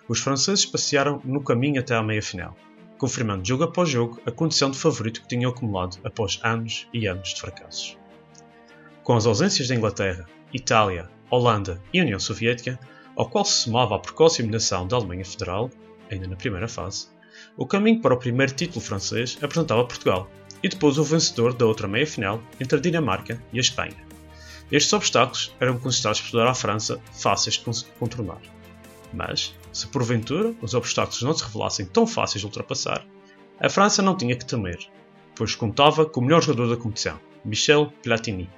os 0.08 0.20
franceses 0.20 0.64
passearam 0.64 1.20
no 1.24 1.42
caminho 1.42 1.80
até 1.80 1.94
à 1.94 2.02
meia-final, 2.02 2.56
confirmando 2.96 3.46
jogo 3.46 3.64
após 3.64 3.88
jogo 3.88 4.20
a 4.24 4.30
condição 4.30 4.70
de 4.70 4.78
favorito 4.78 5.22
que 5.22 5.28
tinham 5.28 5.50
acumulado 5.50 5.98
após 6.04 6.38
anos 6.42 6.86
e 6.92 7.06
anos 7.06 7.34
de 7.34 7.40
fracassos. 7.40 7.98
Com 9.02 9.16
as 9.16 9.26
ausências 9.26 9.68
da 9.68 9.74
Inglaterra, 9.74 10.26
Itália, 10.52 11.08
Holanda 11.30 11.80
e 11.92 12.00
União 12.00 12.18
Soviética, 12.18 12.78
ao 13.16 13.28
qual 13.28 13.44
se 13.44 13.62
somava 13.62 13.96
a 13.96 13.98
precoce 13.98 14.40
eliminação 14.40 14.86
da 14.86 14.96
Alemanha 14.96 15.24
Federal, 15.24 15.70
ainda 16.10 16.26
na 16.26 16.36
primeira 16.36 16.68
fase, 16.68 17.08
o 17.56 17.66
caminho 17.66 18.00
para 18.00 18.14
o 18.14 18.18
primeiro 18.18 18.54
título 18.54 18.80
francês 18.80 19.38
apresentava 19.42 19.84
Portugal, 19.84 20.30
e 20.62 20.68
depois 20.68 20.98
o 20.98 21.04
vencedor 21.04 21.54
da 21.54 21.66
outra 21.66 21.88
meia-final 21.88 22.42
entre 22.60 22.78
a 22.78 22.80
Dinamarca 22.80 23.42
e 23.52 23.58
a 23.58 23.60
Espanha. 23.60 23.96
Estes 24.70 24.92
obstáculos 24.92 25.54
eram 25.58 25.78
considerados 25.78 26.20
por 26.20 26.40
a 26.40 26.54
França 26.54 27.00
fáceis 27.12 27.56
de 27.56 27.84
contornar. 27.98 28.40
Mas, 29.12 29.54
se 29.72 29.86
porventura 29.88 30.54
os 30.62 30.74
obstáculos 30.74 31.22
não 31.22 31.34
se 31.34 31.44
revelassem 31.44 31.86
tão 31.86 32.06
fáceis 32.06 32.40
de 32.40 32.46
ultrapassar, 32.46 33.04
a 33.58 33.68
França 33.68 34.00
não 34.00 34.16
tinha 34.16 34.36
que 34.36 34.46
temer, 34.46 34.78
pois 35.34 35.54
contava 35.54 36.06
com 36.06 36.20
o 36.20 36.24
melhor 36.24 36.42
jogador 36.42 36.68
da 36.68 36.80
competição, 36.80 37.18
Michel 37.44 37.92
Platini. 38.02 38.48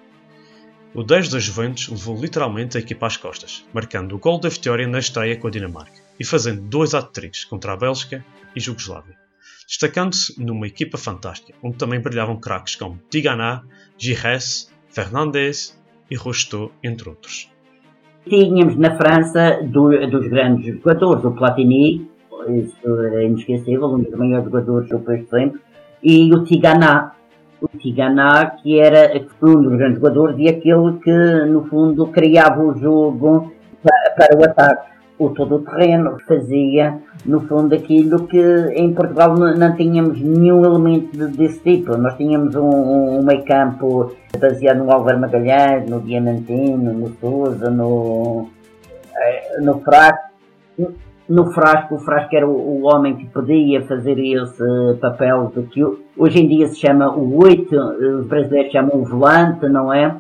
O 0.95 1.03
10 1.03 1.31
da 1.31 1.39
Juventus 1.39 1.89
levou 1.89 2.21
literalmente 2.21 2.77
a 2.77 2.81
equipa 2.81 3.07
às 3.07 3.17
costas, 3.17 3.65
marcando 3.73 4.15
o 4.15 4.19
gol 4.19 4.39
da 4.39 4.51
vitória 4.51 4.87
na 4.87 4.99
estreia 4.99 5.35
com 5.39 5.47
a 5.47 5.51
Dinamarca 5.51 6.03
e 6.21 6.25
fazendo 6.25 6.61
dois 6.61 6.95
hat-tricks 6.95 7.47
contra 7.47 7.73
a 7.73 7.77
Bélgica 7.79 8.23
e 8.55 8.61
Jugoslávia, 8.61 9.17
destacando-se 9.67 10.39
numa 10.39 10.67
equipa 10.67 10.99
fantástica, 10.99 11.57
onde 11.63 11.79
também 11.79 11.99
brilhavam 11.99 12.39
craques 12.39 12.77
como 12.77 13.01
Tigana, 13.09 13.63
Gires, 13.97 14.71
Fernandes 14.91 15.81
e 16.11 16.15
Rocheteau, 16.15 16.71
entre 16.85 17.09
outros. 17.09 17.51
Tínhamos 18.29 18.77
na 18.77 18.95
França 18.95 19.63
do, 19.63 19.89
dos 20.11 20.29
grandes 20.29 20.77
jogadores, 20.77 21.25
o 21.25 21.31
Platini, 21.31 22.07
isso 22.51 23.01
é 23.15 23.25
inesquecível, 23.25 23.87
um 23.87 24.03
dos 24.03 24.15
maiores 24.15 24.45
jogadores 24.45 24.91
europeus 24.91 25.21
de 25.21 25.31
sempre, 25.31 25.61
e 26.03 26.35
o 26.35 26.45
Tigana, 26.45 27.15
o 27.63 27.79
Tigana 27.79 28.57
que 28.63 28.79
era 28.79 29.13
um 29.43 29.63
dos 29.63 29.77
grandes 29.77 29.97
jogadores 29.99 30.37
e 30.39 30.49
aquele 30.49 30.99
que 31.03 31.47
no 31.47 31.65
fundo 31.65 32.09
criava 32.09 32.61
o 32.63 32.77
jogo 32.79 33.53
para, 33.83 34.37
o 34.37 34.45
ataque 34.45 34.93
o 35.19 35.31
todo 35.31 35.57
o 35.57 35.59
terreno, 35.61 36.19
fazia 36.27 36.99
no 37.25 37.41
fundo 37.43 37.75
aquilo 37.75 38.27
que 38.27 38.43
em 38.75 38.93
Portugal 38.93 39.37
não, 39.37 39.77
tínhamos 39.77 40.21
nenhum 40.21 40.65
elemento 40.65 41.29
desse 41.29 41.61
tipo. 41.61 41.97
Nós 41.97 42.17
tínhamos 42.17 42.55
um, 42.55 43.19
um 43.19 43.23
meio 43.23 43.45
campo 43.45 44.13
baseado 44.39 44.79
no 44.79 44.93
Álvaro 44.93 45.21
Magalhães, 45.21 45.89
no 45.89 46.01
Diamantino, 46.01 46.93
no 46.93 47.15
Souza, 47.21 47.71
no, 47.71 48.49
eh, 49.17 49.61
no 49.61 49.81
Frasco. 49.81 50.33
No 51.33 51.51
Frasco, 51.51 51.95
o 51.95 51.99
Frasco 51.99 52.37
era 52.37 52.47
o, 52.47 52.53
o, 52.53 52.83
homem 52.83 53.17
que 53.17 53.25
podia 53.25 53.81
fazer 53.87 54.19
esse 54.19 54.63
papel 55.01 55.51
de 55.57 55.63
que 55.63 55.83
hoje 56.15 56.41
em 56.41 56.47
dia 56.47 56.67
se 56.67 56.79
chama 56.79 57.11
o 57.11 57.43
8, 57.43 57.75
os 58.19 58.27
brasileiros 58.27 58.71
chamam 58.71 59.01
o 59.01 59.05
volante, 59.07 59.67
não 59.67 59.91
é? 59.91 60.15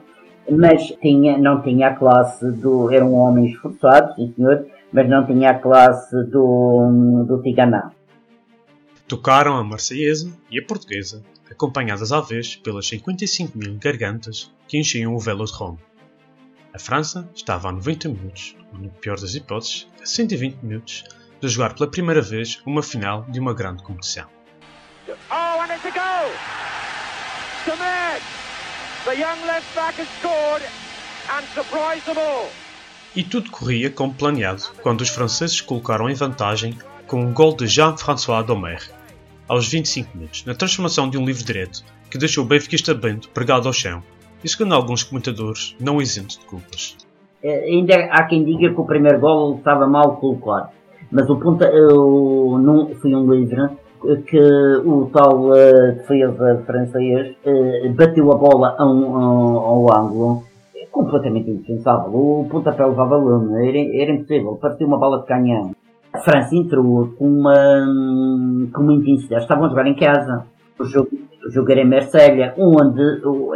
Mas 0.50 0.84
tinha, 1.02 1.36
não 1.36 1.60
tinha 1.60 1.88
a 1.88 1.94
classe 1.94 2.50
do. 2.52 2.90
Era 2.90 3.04
um 3.04 3.14
homem 3.14 3.44
esforçado, 3.44 4.14
sim 4.14 4.32
senhor, 4.34 4.64
mas 4.90 5.06
não 5.06 5.26
tinha 5.26 5.50
a 5.50 5.58
classe 5.58 6.16
do, 6.30 7.24
do 7.28 7.42
Tiganá. 7.42 7.90
Tocaram 9.06 9.58
a 9.58 9.62
marseillesa 9.62 10.32
e 10.50 10.58
a 10.58 10.66
portuguesa, 10.66 11.22
acompanhadas 11.50 12.10
à 12.10 12.22
vez 12.22 12.56
pelas 12.56 12.88
55 12.88 13.58
mil 13.58 13.76
gargantas 13.78 14.50
que 14.66 14.78
enchiam 14.78 15.14
o 15.14 15.18
Velodrome. 15.18 15.76
A 16.74 16.78
França 16.78 17.28
estava 17.34 17.68
a 17.68 17.72
90 17.72 18.08
minutos, 18.08 18.56
ou 18.72 18.78
no 18.78 18.88
pior 18.88 19.20
das 19.20 19.34
hipóteses, 19.34 19.86
a 20.00 20.06
120 20.06 20.56
minutos, 20.62 21.04
de 21.40 21.48
jogar 21.48 21.74
pela 21.74 21.90
primeira 21.90 22.22
vez 22.22 22.62
uma 22.64 22.82
final 22.82 23.24
de 23.28 23.38
uma 23.38 23.52
grande 23.52 23.82
competição. 23.82 24.26
Oh, 25.30 25.60
and 25.60 25.74
it's 25.74 25.84
a 25.84 25.90
goal! 25.90 26.32
The 29.04 29.16
young 29.16 29.44
left 29.46 29.74
back 29.74 30.00
has 30.00 30.08
scored 30.20 30.62
and 31.28 31.44
surprised 31.54 32.04
them 32.06 32.18
all. 32.18 32.48
E 33.16 33.24
tudo 33.24 33.50
corria 33.50 33.90
como 33.90 34.14
planeado 34.14 34.62
quando 34.80 35.00
os 35.00 35.08
franceses 35.08 35.60
colocaram 35.60 36.08
em 36.08 36.14
vantagem 36.14 36.78
com 37.06 37.20
um 37.20 37.32
gol 37.32 37.56
de 37.56 37.66
Jean-François 37.66 38.46
Domer, 38.46 38.80
aos 39.48 39.66
25 39.66 40.16
minutos, 40.16 40.44
na 40.44 40.54
transformação 40.54 41.10
de 41.10 41.18
um 41.18 41.26
livre 41.26 41.42
direto 41.42 41.84
que 42.10 42.16
deixou 42.16 42.44
o 42.44 42.46
benfiquista 42.46 42.94
Bento 42.94 43.28
pregado 43.30 43.66
ao 43.66 43.74
chão 43.74 44.02
segundo 44.48 44.74
alguns 44.74 45.02
comentadores, 45.02 45.76
não 45.80 46.00
isento 46.00 46.38
de 46.38 46.46
culpas. 46.46 46.96
É, 47.42 47.64
ainda 47.64 47.94
há 48.10 48.24
quem 48.24 48.44
diga 48.44 48.72
que 48.72 48.80
o 48.80 48.84
primeiro 48.84 49.18
gol 49.18 49.56
estava 49.56 49.86
mal 49.86 50.16
colocado, 50.16 50.70
mas 51.10 51.28
o 51.28 51.36
ponta, 51.36 51.66
eu, 51.66 52.58
não, 52.62 52.94
foi 52.94 53.14
um 53.14 53.30
livre 53.32 53.68
que 54.26 54.40
o 54.84 55.10
tal 55.12 55.50
uh, 55.50 55.92
defesa 55.96 56.62
francês 56.66 57.36
uh, 57.46 57.92
bateu 57.94 58.32
a 58.32 58.36
bola 58.36 58.74
a 58.76 58.84
um, 58.84 59.16
ao 59.16 59.96
ângulo 59.96 60.44
completamente 60.92 61.50
indefensável. 61.50 62.12
O 62.14 62.46
pontapé 62.48 62.84
levava 62.84 63.16
lume, 63.16 63.68
era, 63.68 64.02
era 64.02 64.12
impossível, 64.12 64.58
parecia 64.60 64.86
uma 64.86 64.98
bala 64.98 65.20
de 65.20 65.26
canhão. 65.26 65.72
A 66.12 66.18
França 66.18 66.54
entrou 66.54 67.08
com 67.18 67.26
uma, 67.26 67.54
com 68.72 68.82
uma 68.82 68.92
intensidade. 68.92 69.42
Estavam 69.42 69.64
a 69.64 69.68
jogar 69.70 69.86
em 69.86 69.96
casa. 69.96 70.44
O 70.78 70.84
jogo, 70.84 71.08
o 71.46 71.50
jogo 71.50 71.72
era 71.72 71.80
em 71.80 71.88
Marselha, 71.88 72.54
onde, 72.58 73.02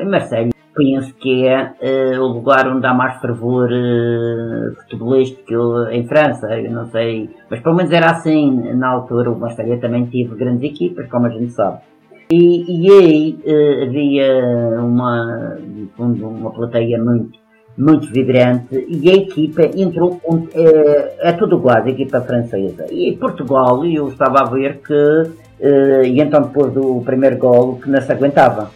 em 0.01 0.09
Marselha, 0.09 0.51
penso 0.77 1.15
que 1.15 1.47
é 1.47 1.73
uh, 1.81 2.21
o 2.21 2.27
lugar 2.27 2.69
onde 2.69 2.87
há 2.87 2.93
mais 2.93 3.19
fervor 3.21 3.69
uh, 3.71 4.75
futebolístico 4.83 5.89
em 5.91 6.07
França, 6.07 6.47
eu 6.55 6.71
não 6.71 6.87
sei, 6.87 7.31
mas 7.51 7.61
pelo 7.61 7.75
menos 7.75 7.91
era 7.91 8.11
assim 8.11 8.75
na 8.75 8.89
altura. 8.89 9.31
O 9.31 9.39
Marselha 9.39 9.79
também 9.79 10.07
teve 10.07 10.37
grandes 10.37 10.71
equipas, 10.71 11.09
como 11.09 11.27
a 11.27 11.31
gente 11.31 11.53
sabe. 11.53 11.79
E, 12.31 12.87
e 12.87 12.91
aí 12.93 13.39
uh, 13.45 13.85
havia 13.85 14.81
uma, 14.83 15.59
fundo, 15.97 16.29
uma 16.29 16.53
plateia 16.53 17.03
muito, 17.03 17.39
muito 17.79 18.12
vibrante 18.12 18.87
e 18.89 19.11
a 19.11 19.15
equipa 19.15 19.62
entrou, 19.62 20.21
é, 20.55 21.31
é 21.31 21.33
tudo 21.33 21.57
igual, 21.57 21.83
a 21.83 21.89
equipa 21.89 22.21
francesa. 22.21 22.87
E 22.91 23.17
Portugal, 23.17 23.85
eu 23.87 24.09
estava 24.09 24.41
a 24.41 24.45
ver 24.45 24.81
que, 24.83 25.31
e 26.05 26.21
então 26.21 26.43
depois 26.43 26.73
do 26.73 27.01
primeiro 27.03 27.39
golo, 27.39 27.81
que 27.81 27.89
não 27.89 28.01
se 28.01 28.12
aguentava. 28.12 28.71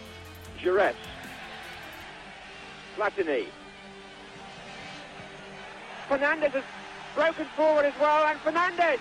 Platini. 3.01 3.47
Fernandes 6.07 6.51
has 6.51 6.63
broken 7.15 7.47
forward 7.57 7.85
as 7.85 7.93
well, 7.99 8.27
and 8.27 8.39
Fernandes! 8.41 8.99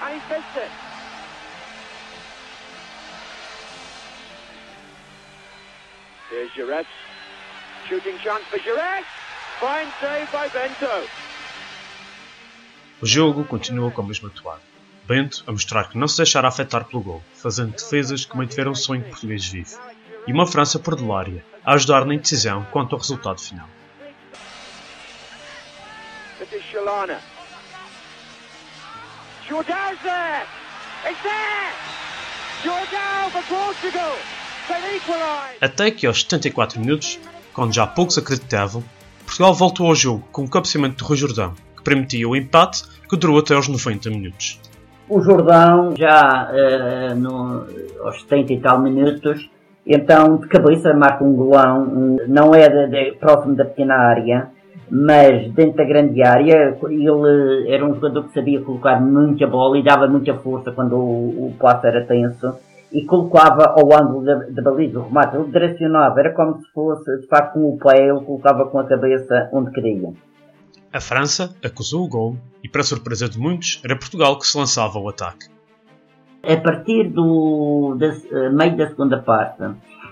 And 0.00 0.14
he's 0.14 0.30
missed 0.30 0.56
it. 0.56 0.70
Here's 6.30 6.50
Giret. 6.52 6.86
Shooting 7.86 8.16
chance 8.24 8.44
for 8.44 8.58
Giret. 8.58 9.04
Fine 9.60 9.88
save 10.00 10.32
by 10.32 10.48
Bento. 10.48 11.06
O 13.02 13.06
jogo 13.06 13.44
continua 13.44 13.90
com 13.90 14.00
a 14.00 14.06
mesma 14.06 14.30
toada. 14.30 14.62
Bento 15.06 15.44
a 15.46 15.52
mostrar 15.52 15.90
que 15.90 15.98
não 15.98 16.08
se 16.08 16.16
deixará 16.16 16.48
afetar 16.48 16.86
pelo 16.86 17.02
gol, 17.02 17.22
fazendo 17.34 17.72
defesas 17.72 18.24
que 18.24 18.34
mantiveram 18.34 18.72
o 18.72 18.76
sonho 18.76 19.04
português 19.04 19.46
vivo. 19.46 19.78
E 20.26 20.32
uma 20.32 20.46
França 20.46 20.78
perdulária, 20.78 21.44
a 21.64 21.74
ajudar 21.74 22.04
na 22.04 22.14
indecisão 22.14 22.66
quanto 22.70 22.94
ao 22.94 23.00
resultado 23.00 23.40
final. 23.40 23.68
This 26.38 26.52
is 26.52 26.62
Shalana. 26.64 27.18
Jordão's 29.48 29.98
there! 30.02 30.46
It's 31.08 31.22
there! 31.22 31.72
Jordão 32.62 33.30
for 33.30 33.42
Portugal! 33.44 34.14
Até 35.60 35.90
que 35.90 36.06
aos 36.06 36.22
74 36.22 36.80
minutos, 36.80 37.18
quando 37.52 37.74
já 37.74 37.86
poucos 37.86 38.16
acreditavam, 38.16 38.82
Portugal 39.24 39.52
voltou 39.52 39.86
ao 39.86 39.94
jogo 39.94 40.24
com 40.32 40.44
o 40.44 40.48
cabeceamento 40.48 40.96
de 40.96 41.04
Rui 41.04 41.16
Jordão, 41.16 41.54
que 41.76 41.82
permitia 41.82 42.26
o 42.26 42.34
empate 42.34 42.82
que 43.08 43.16
durou 43.16 43.38
até 43.38 43.54
aos 43.54 43.68
90 43.68 44.08
minutos. 44.08 44.58
O 45.06 45.20
Jordão, 45.20 45.94
já 45.96 46.50
uh, 46.50 47.14
no, 47.14 47.66
aos 48.06 48.22
70 48.22 48.52
e 48.54 48.60
tal 48.60 48.80
minutos, 48.80 49.50
Então, 49.86 50.38
de 50.38 50.48
cabeça, 50.48 50.94
marca 50.94 51.22
um 51.22 51.34
golão, 51.34 52.16
não 52.26 52.54
é 52.54 52.68
de, 52.68 52.86
de, 52.90 53.12
próximo 53.18 53.54
da 53.54 53.66
pequena 53.66 53.94
área, 53.94 54.48
mas 54.90 55.52
dentro 55.52 55.76
da 55.76 55.84
grande 55.84 56.22
área. 56.22 56.78
Ele 56.82 57.70
era 57.70 57.84
um 57.84 57.94
jogador 57.94 58.24
que 58.24 58.32
sabia 58.32 58.62
colocar 58.62 59.00
muita 59.00 59.46
bola 59.46 59.78
e 59.78 59.84
dava 59.84 60.08
muita 60.08 60.34
força 60.34 60.72
quando 60.72 60.96
o, 60.96 61.48
o 61.48 61.54
passo 61.58 61.86
era 61.86 62.04
tenso 62.04 62.54
e 62.90 63.04
colocava 63.04 63.74
ao 63.76 63.92
ângulo 63.92 64.24
da, 64.24 64.36
da 64.36 64.62
baliza 64.62 65.00
o 65.00 65.02
remate. 65.02 65.36
Ele 65.36 65.50
direcionava, 65.50 66.20
era 66.20 66.32
como 66.32 66.58
se 66.58 66.72
fosse, 66.72 67.20
de 67.20 67.26
facto, 67.26 67.54
com 67.54 67.74
o 67.74 67.78
pé, 67.78 68.08
ele 68.08 68.20
colocava 68.20 68.66
com 68.66 68.78
a 68.78 68.84
cabeça 68.84 69.50
onde 69.52 69.70
queria. 69.70 70.12
A 70.92 71.00
França 71.00 71.54
acusou 71.62 72.04
o 72.04 72.08
gol 72.08 72.36
e, 72.62 72.68
para 72.68 72.84
surpresa 72.84 73.28
de 73.28 73.38
muitos, 73.38 73.82
era 73.84 73.96
Portugal 73.96 74.38
que 74.38 74.46
se 74.46 74.56
lançava 74.56 74.96
ao 74.96 75.08
ataque 75.08 75.53
a 76.52 76.60
partir 76.60 77.10
do 77.10 77.96
da, 77.98 78.08
uh, 78.08 78.52
meio 78.52 78.76
da 78.76 78.88
segunda 78.88 79.18
parte, 79.18 79.62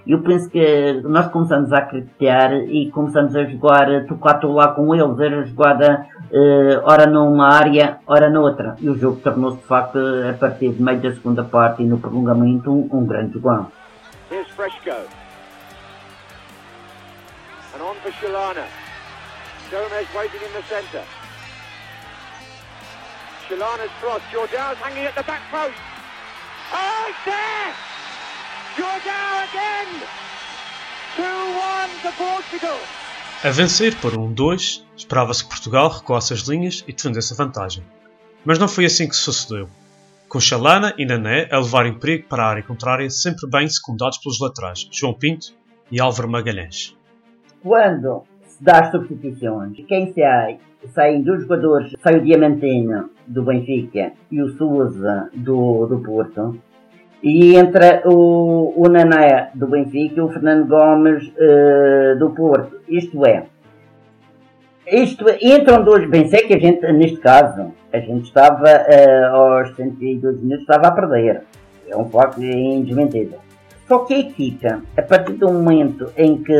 eu 0.07 0.21
penso 0.23 0.51
que 0.51 1.01
nós 1.05 1.29
começamos 1.29 1.73
a 1.73 1.79
acreditar 1.79 2.53
e 2.55 2.90
começamos 2.90 3.37
a 3.37 3.45
jogar 3.45 4.05
tocar 4.07 4.42
lá 4.45 4.68
com 4.68 4.95
eles, 4.95 5.18
era 5.21 5.45
jogada 5.45 6.07
uh, 6.31 6.81
ora 6.85 7.07
numa 7.07 7.49
área, 7.49 7.99
ora 8.07 8.29
noutra. 8.29 8.77
E 8.81 8.88
o 8.88 8.99
jogo 8.99 9.21
tornou-se 9.21 9.59
de 9.59 9.64
facto, 9.64 9.99
a 10.29 10.33
partir 10.33 10.71
de 10.71 10.83
meio 10.83 11.01
da 11.01 11.12
segunda 11.12 11.45
parte 11.45 11.83
e 11.83 11.87
no 11.87 11.99
prolongamento, 11.99 12.73
um, 12.73 12.88
um 12.92 13.07
grande 13.07 13.35
jogão. 13.35 13.68
Here's 14.31 14.49
Fresco. 14.49 14.90
And 17.75 17.83
on 17.83 17.95
for 17.97 18.11
Shalana. 18.12 18.64
Gomez 19.71 20.07
waiting 20.14 20.40
in 20.45 20.53
the 20.53 20.62
centre. 20.68 21.05
Shalana's 23.49 23.90
cross. 24.01 24.23
Jordan's 24.33 24.79
hanging 24.79 25.07
at 25.07 25.14
the 25.14 25.23
back 25.23 25.42
post. 25.51 25.91
Oh, 26.72 27.11
it's 27.11 27.24
there! 27.24 27.74
Jordão 28.76 29.42
again! 29.44 29.88
2-1 31.16 32.02
to 32.02 32.12
Portugal! 32.16 32.78
A 33.44 33.50
vencer 33.50 33.96
por 33.96 34.12
1-2, 34.12 34.82
esperava-se 34.96 35.44
que 35.44 35.50
Portugal 35.50 35.88
recuasse 35.88 36.32
as 36.32 36.40
linhas 36.40 36.85
e 36.87 36.92
defendesse 36.92 37.32
a 37.35 37.37
vantagem. 37.37 37.85
Mas 38.44 38.58
não 38.58 38.68
foi 38.68 38.85
assim 38.87 39.08
que 39.08 39.16
sucedeu. 39.16 39.68
Com 40.28 40.40
Chalana 40.40 40.94
e 40.96 41.04
Nané 41.04 41.48
a 41.50 41.58
levarem 41.58 41.98
perigo 41.98 42.28
para 42.28 42.44
a 42.44 42.48
área 42.48 42.62
contrária, 42.62 43.11
sempre 43.11 43.48
bem 43.50 43.68
secundados 43.68 44.18
pelos 44.18 44.40
laterais 44.40 44.88
João 44.90 45.12
Pinto 45.12 45.54
e 45.90 46.00
Álvaro 46.00 46.30
Magalhães. 46.30 46.96
Quando 47.62 48.22
se 48.46 48.64
dá 48.64 48.80
as 48.80 48.90
substituições, 48.90 49.76
quem 49.87 50.12
sai? 50.14 50.58
Saem 50.88 51.23
dois 51.23 51.42
jogadores, 51.42 51.95
sai 52.03 52.18
o 52.18 52.23
Diamantino 52.23 53.11
do 53.27 53.42
Benfica 53.45 54.12
e 54.31 54.42
o 54.42 54.49
Souza 54.51 55.31
do, 55.35 55.87
do 55.87 56.01
Porto. 56.01 56.59
E 57.23 57.55
entra 57.55 58.03
o, 58.05 58.75
o 58.77 58.88
Nané 58.88 59.51
do 59.55 59.68
Benfica 59.68 60.16
e 60.16 60.21
o 60.21 60.29
Fernando 60.29 60.66
Gomes 60.66 61.29
uh, 61.29 62.18
do 62.18 62.31
Porto. 62.31 62.81
Isto 62.88 63.25
é, 63.25 63.47
isto 64.87 65.29
é, 65.29 65.38
entram 65.40 65.85
dois, 65.85 66.09
bem 66.11 66.29
sei 66.29 66.40
que 66.40 66.55
a 66.55 66.59
gente, 66.59 66.85
neste 66.92 67.18
caso, 67.18 67.73
a 67.92 67.99
gente 67.99 68.25
estava 68.25 68.64
uh, 68.64 69.37
aos 69.37 69.75
102 69.77 70.40
minutos, 70.40 70.62
estava 70.62 70.88
a 70.88 70.90
perder. 70.90 71.45
É 71.88 71.97
um 71.97 72.05
facto 72.07 72.42
indesmentido. 72.42 73.37
Só 73.87 74.01
que 74.01 74.14
a 74.14 74.18
equipa, 74.18 74.83
a 74.97 75.03
partir 75.03 75.35
do 75.35 75.53
momento 75.53 76.12
em 76.16 76.42
que 76.42 76.53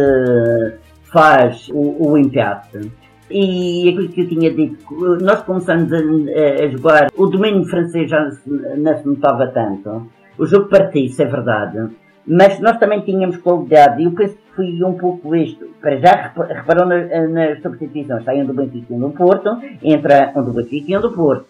faz 1.13 1.69
o, 1.71 2.11
o 2.11 2.19
empate, 2.19 2.91
e 3.33 3.89
aquilo 3.89 4.09
que 4.09 4.21
eu 4.21 4.29
tinha 4.29 4.53
dito, 4.53 4.79
nós 5.21 5.43
começamos 5.43 5.93
a, 5.93 5.97
a 5.97 6.69
jogar, 6.69 7.09
o 7.17 7.27
domínio 7.27 7.65
francês 7.65 8.11
já 8.11 8.29
não 8.77 8.97
se 8.97 9.07
notava 9.07 9.47
tanto. 9.49 10.07
O 10.39 10.47
jogo 10.47 10.69
partiu, 10.69 11.05
isso 11.05 11.23
é 11.23 11.27
verdade. 11.27 11.91
Mas 12.27 12.61
nós 12.61 12.79
também 12.79 13.01
tínhamos 13.01 13.37
qualidade, 13.39 14.01
e 14.01 14.05
eu 14.05 14.13
penso 14.13 14.37
que 14.37 14.55
foi 14.55 14.83
um 14.85 14.95
pouco 14.95 15.35
isto. 15.35 15.67
Para 15.81 15.97
já 15.97 16.33
reparou 16.49 16.87
nas, 16.87 17.31
nas 17.31 17.61
substituições, 17.61 18.25
saem 18.25 18.45
do 18.45 18.55
Benfica 18.55 18.95
e 18.95 18.99
do 18.99 19.11
Porto, 19.11 19.61
entra 19.83 20.33
um 20.37 20.43
do 20.43 20.53
Benfica 20.53 20.93
e 20.93 20.97
um 20.97 21.01
do 21.01 21.13
Porto. 21.13 21.47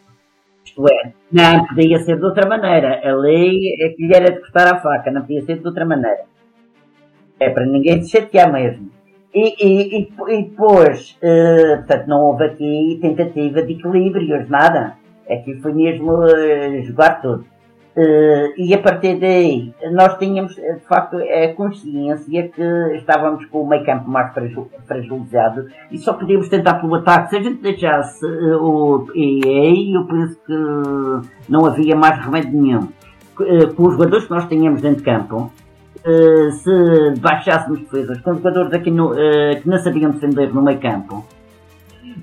Isto 0.64 0.84
é, 0.88 1.12
não 1.30 1.66
podia 1.66 1.98
ser 1.98 2.16
de 2.16 2.24
outra 2.24 2.48
maneira. 2.48 3.00
A 3.04 3.14
lei 3.16 3.58
é 3.80 3.88
que 3.90 4.06
lhe 4.06 4.14
era 4.14 4.32
de 4.32 4.40
cortar 4.40 4.72
a 4.72 4.80
faca, 4.80 5.10
não 5.10 5.22
podia 5.22 5.42
ser 5.42 5.58
de 5.58 5.66
outra 5.66 5.84
maneira. 5.84 6.22
É 7.38 7.50
para 7.50 7.66
ninguém 7.66 8.02
se 8.02 8.12
chatear 8.12 8.50
mesmo. 8.52 8.88
E, 9.34 9.54
e, 9.64 9.98
e, 9.98 10.12
e 10.28 10.42
depois, 10.44 11.16
uh, 11.22 11.78
portanto, 11.78 12.06
não 12.06 12.20
houve 12.20 12.44
aqui 12.44 12.98
tentativa 13.00 13.62
de 13.62 13.72
equilíbrios, 13.72 14.48
nada. 14.48 14.94
Aqui 15.30 15.54
foi 15.60 15.72
mesmo 15.72 16.12
uh, 16.12 16.82
jogar 16.82 17.22
tudo. 17.22 17.44
Uh, 17.96 18.52
e 18.56 18.74
a 18.74 18.78
partir 18.78 19.18
daí, 19.18 19.72
nós 19.92 20.18
tínhamos, 20.18 20.54
de 20.54 20.80
facto, 20.86 21.16
a 21.16 21.54
consciência 21.54 22.48
que 22.48 22.96
estávamos 22.96 23.44
com 23.46 23.62
o 23.62 23.68
meio 23.68 23.84
campo 23.84 24.08
mais 24.08 24.32
fragilizado 24.86 25.68
e 25.90 25.98
só 25.98 26.14
podíamos 26.14 26.48
tentar 26.48 26.74
pelo 26.74 26.94
ataque. 26.96 27.30
Se 27.30 27.36
a 27.36 27.42
gente 27.42 27.62
deixasse 27.62 28.24
o. 28.26 29.06
E 29.14 29.40
aí 29.46 29.94
eu 29.94 30.06
penso 30.06 30.38
que 30.46 31.50
não 31.50 31.66
havia 31.66 31.96
mais 31.96 32.18
remédio 32.18 32.52
nenhum. 32.52 32.88
Com 33.76 33.86
os 33.86 33.94
jogadores 33.94 34.24
que 34.24 34.30
nós 34.30 34.46
tínhamos 34.46 34.80
dentro 34.80 34.98
de 34.98 35.04
campo, 35.04 35.50
se 36.04 37.20
baixássemos 37.20 37.80
defesas 37.80 38.20
com 38.20 38.34
jogadores 38.34 38.72
aqui 38.72 38.90
no, 38.90 39.12
uh, 39.12 39.60
que 39.60 39.68
não 39.68 39.78
sabiam 39.78 40.10
defender 40.10 40.52
no 40.52 40.62
meio 40.62 40.80
campo. 40.80 41.24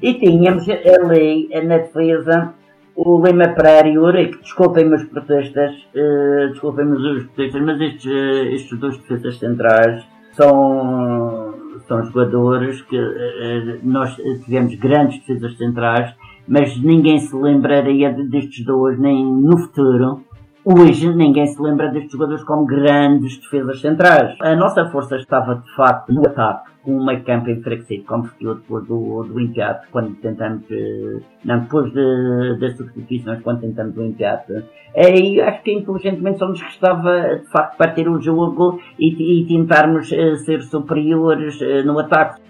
E 0.01 0.13
tínhamos 0.13 0.65
ali 0.69 1.49
na 1.65 1.77
defesa 1.77 2.53
o 3.01 3.25
Lima 3.25 3.47
Pereira 3.49 3.87
e 3.87 3.97
o 3.97 4.03
Uric, 4.03 4.41
desculpem-me 4.41 4.95
os 4.95 5.03
protestas, 5.05 5.71
uh, 5.95 6.49
desculpem-me 6.49 6.97
os 6.97 7.23
protestas, 7.27 7.61
mas 7.61 7.79
estes, 7.79 8.05
uh, 8.05 8.53
estes 8.53 8.77
dois 8.77 8.97
defesas 8.97 9.39
centrais 9.39 10.03
são, 10.33 11.53
são 11.87 12.03
jogadores 12.03 12.81
que 12.81 12.97
uh, 12.97 13.79
nós 13.83 14.13
tivemos 14.43 14.75
grandes 14.75 15.17
defesas 15.19 15.57
centrais, 15.57 16.13
mas 16.45 16.77
ninguém 16.81 17.19
se 17.19 17.33
lembraria 17.33 18.11
destes 18.11 18.65
dois 18.65 18.99
nem 18.99 19.25
no 19.25 19.57
futuro 19.57 20.21
Hoje 20.65 21.15
ninguém 21.15 21.47
se 21.47 21.61
lembra 21.61 21.89
destes 21.89 22.11
jogadores 22.11 22.43
como 22.43 22.65
grandes 22.65 23.37
defesas 23.37 23.79
centrais. 23.79 24.35
A 24.41 24.55
nossa 24.55 24.89
força 24.89 25.15
estava 25.15 25.55
de 25.55 25.75
facto 25.75 26.11
no 26.11 26.27
ataque, 26.27 26.69
com 26.83 26.97
o 26.97 27.05
meio 27.05 27.23
campo 27.23 27.49
enfraquecido, 27.49 28.03
como 28.03 28.25
ficou 28.25 28.55
depois 28.55 28.85
do, 28.85 29.23
do 29.23 29.39
empate, 29.39 29.87
quando 29.89 30.15
tentamos, 30.15 30.65
eh, 30.69 31.21
não, 31.45 31.59
depois 31.61 31.93
de, 31.93 32.57
das 32.59 32.75
substituições, 32.75 33.41
quando 33.41 33.61
tentamos 33.61 33.95
o 33.95 34.03
empate. 34.03 34.65
E 34.95 35.39
acho 35.39 35.63
que 35.63 35.71
inteligentemente 35.71 36.39
só 36.39 36.47
nos 36.49 36.61
restava 36.61 37.37
de 37.37 37.49
facto 37.49 37.77
partir 37.77 38.09
o 38.09 38.21
jogo 38.21 38.81
e, 38.99 39.41
e 39.41 39.47
tentarmos 39.47 40.11
eh, 40.11 40.35
ser 40.35 40.61
superiores 40.63 41.61
eh, 41.61 41.83
no 41.83 41.97
ataque. 41.97 42.41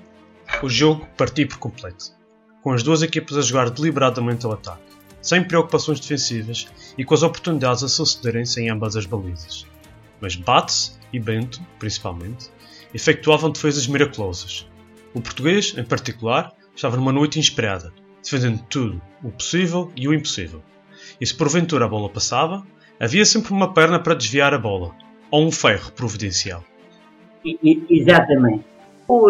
O 0.64 0.70
jogo 0.70 1.06
partiu 1.16 1.48
por 1.48 1.60
completo, 1.60 2.06
com 2.64 2.72
as 2.72 2.82
duas 2.82 3.04
equipas 3.04 3.38
a 3.38 3.42
jogar 3.42 3.70
deliberadamente 3.70 4.48
ao 4.48 4.54
ataque 4.54 4.99
sem 5.22 5.44
preocupações 5.44 6.00
defensivas 6.00 6.68
e 6.98 7.04
com 7.04 7.14
as 7.14 7.24
oportunidades 7.24 7.84
a 7.84 7.88
sucederem-se 7.88 8.62
em 8.62 8.70
ambas 8.70 8.96
as 8.96 9.06
balizas. 9.06 9.66
Mas 10.22 10.36
Bates 10.36 11.00
e 11.12 11.20
Bento, 11.20 11.62
principalmente, 11.78 12.50
efetuavam 12.94 13.52
defesas 13.52 13.88
miraculosas. 13.88 14.68
O 15.14 15.22
português, 15.22 15.76
em 15.78 15.84
particular, 15.84 16.54
estava 16.76 16.98
numa 16.98 17.12
noite 17.12 17.40
inspirada, 17.40 17.94
defendendo 18.24 18.64
tudo, 18.70 19.02
o 19.24 19.32
possível 19.32 19.92
e 19.96 20.08
o 20.08 20.14
impossível. 20.14 20.62
E 21.20 21.26
se 21.26 21.34
porventura 21.34 21.86
a 21.86 21.90
bola 21.90 22.10
passava, 22.10 22.66
havia 23.00 23.26
sempre 23.26 23.52
uma 23.52 23.74
perna 23.74 24.00
para 24.00 24.16
desviar 24.16 24.54
a 24.54 24.58
bola, 24.58 24.96
ou 25.32 25.46
um 25.46 25.52
ferro 25.52 25.92
providencial. 25.92 26.64
Exatamente 27.90 28.79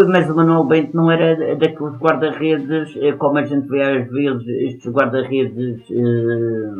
mas 0.10 0.30
o 0.30 0.36
Manuel 0.36 0.65
Bento 0.65 0.96
não 0.96 1.10
era 1.10 1.56
daqueles 1.56 1.96
guarda-redes, 1.98 2.94
eh, 2.98 3.13
como 3.13 3.38
a 3.38 3.46
gente 3.46 3.65
vê 3.70 3.82
às 3.82 4.12
vezes, 4.12 4.46
estes 4.74 4.92
guarda-redes 4.92 5.80
eh, 5.89 6.74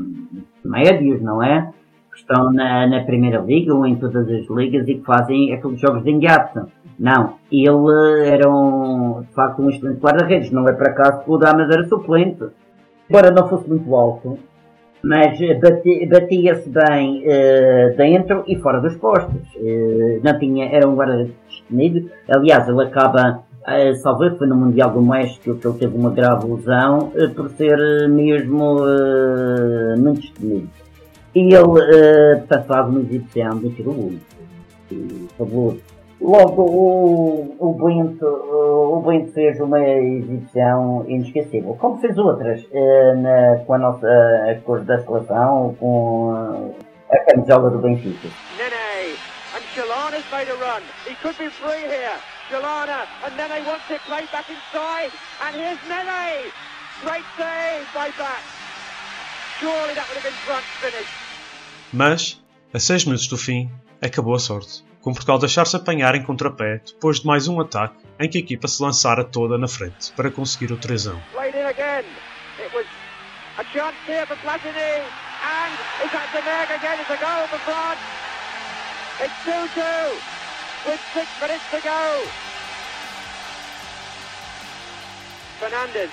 médios, 0.66 1.22
não 1.22 1.42
é? 1.42 1.72
Que 2.12 2.20
estão 2.20 2.52
na, 2.52 2.86
na, 2.88 3.02
Primeira 3.06 3.40
Liga 3.40 3.74
ou 3.74 3.88
em 3.88 3.96
todas 3.96 4.28
as 4.30 4.50
ligas 4.50 4.86
e 4.90 4.96
que 4.96 5.06
fazem 5.06 5.54
aqueles 5.54 5.80
jogos 5.80 6.04
de 6.04 6.12
engate. 6.12 6.60
Não, 7.00 7.36
ele 7.50 8.28
era 8.28 8.50
um, 8.52 9.22
de 9.22 9.34
facto 9.34 9.62
um 9.62 9.70
excelente 9.70 10.02
guarda-redes, 10.02 10.52
não 10.52 10.68
é 10.68 10.74
para 10.74 10.92
acaso 10.92 11.24
que 11.24 11.32
o 11.32 11.38
Damas 11.38 11.70
era 11.70 11.88
suplente. 11.88 12.44
Embora 13.10 13.32
não 13.32 13.48
fosse 13.48 13.70
muito 13.70 13.96
alto, 13.96 14.38
mas 15.04 15.40
batia-se 16.10 16.70
bem 16.70 17.24
uh, 17.24 17.96
dentro 17.96 18.44
e 18.48 18.56
fora 18.58 18.80
dos 18.80 18.96
postos. 18.98 19.42
Uh, 19.56 20.20
não 20.24 20.38
tinha, 20.38 20.66
era 20.66 20.88
um 20.88 20.96
guarda-redes 20.96 21.34
destemido. 21.48 22.10
Aliás, 22.28 22.68
ele 22.68 22.84
acaba, 22.84 23.44
uh, 23.62 23.96
salvo 23.96 24.36
foi 24.38 24.48
no 24.48 24.56
Mundial 24.56 24.92
do 24.92 25.02
México 25.02 25.56
que 25.56 25.68
ele 25.68 25.78
teve 25.78 25.98
uma 25.98 26.12
grave 26.12 26.48
lesão 26.52 27.12
uh, 27.16 27.30
por 27.34 27.50
ser 27.50 27.78
mesmo 28.10 28.80
muito 29.98 30.22
destemido. 30.22 30.70
E 31.36 31.54
ele, 31.54 31.64
uh, 31.64 32.64
faz 32.68 32.88
uma 32.88 33.00
exibição 33.00 33.58
de 33.60 33.70
tiro 33.70 34.20
fabuloso. 35.38 35.99
Logo, 36.22 36.64
o, 36.64 37.56
o, 37.60 37.74
Bento, 37.74 38.26
o 38.26 39.02
Bento 39.02 39.32
fez 39.32 39.60
uma 39.62 39.80
exibição 39.80 41.06
inesquecível, 41.08 41.78
como 41.80 42.00
fez 42.02 42.18
outras, 42.18 42.66
eh, 42.74 43.16
na, 43.16 43.64
com 43.66 43.74
a 43.74 43.78
nossa 43.78 44.08
a 44.08 44.56
cor 44.66 44.82
da 44.82 45.00
seleção, 45.00 45.76
com 45.80 46.76
a 47.10 47.18
camisola 47.20 47.70
do 47.70 47.80
Benfica. 47.80 48.28
Nene, 48.58 49.16
and 49.56 49.64
Shalana's 49.74 50.26
made 50.30 50.52
a 50.52 50.56
run. 50.56 50.82
He 51.08 51.16
could 51.22 51.38
be 51.38 51.50
free 51.50 51.88
here. 51.88 52.20
Jalana, 52.52 53.08
and 53.24 53.38
Nene 53.38 53.66
wants 53.66 53.90
it 53.90 54.02
played 54.06 54.30
back 54.32 54.50
inside. 54.50 55.12
And 55.46 55.56
here's 55.56 55.80
Nene. 55.88 56.52
Great 57.02 57.24
save 57.38 57.88
by 57.94 58.12
Back. 58.18 58.44
Surely 59.60 59.94
that 59.94 60.06
would 60.10 60.18
have 60.18 60.24
been 60.24 60.34
front 60.46 60.66
finish. 60.82 61.08
Mas, 61.94 62.44
a 62.74 62.80
6 62.80 63.06
minutos 63.06 63.28
do 63.28 63.38
fim, 63.38 63.72
acabou 64.02 64.36
a 64.36 64.40
sorte, 64.40 64.84
com 65.02 65.14
Portugal 65.14 65.40
deixar-se 65.40 65.76
apanhar 65.76 66.16
em 66.16 66.24
contrapé 66.24 66.82
depois 66.86 67.20
de 67.20 67.28
mais 67.28 67.48
um 67.48 67.60
ataque 67.60 67.96
em 68.20 68.30
que 68.30 68.38
a 68.38 68.42
equipa 68.42 68.68
se 68.68 68.82
lançara 68.84 69.24
toda 69.24 69.58
na 69.58 69.68
frente 69.68 70.12
para 70.14 70.30
conseguir 70.30 70.72
o 70.72 70.78
3 70.78 71.08
a 71.08 71.14
1. 71.14 71.20
Played 71.32 71.58
in 71.58 71.66
again. 71.66 72.06
It 72.60 72.76
was 72.76 72.86
a 73.58 73.64
chance 73.74 73.96
here 74.06 74.26
for 74.26 74.36
Platini. 74.38 75.02
And 75.42 75.74
is 76.04 76.12
that 76.12 76.30
the 76.34 76.42
Merck 76.42 76.70
again? 76.76 77.00
It's 77.00 77.10
a 77.10 77.18
goal 77.18 77.48
for 77.48 77.60
France. 77.60 78.00
It's 79.22 79.34
2-2 79.46 80.40
with 80.86 81.00
six 81.14 81.28
minutes 81.42 81.64
to 81.72 81.80
go. 81.82 82.24
Fernandez. 85.60 86.10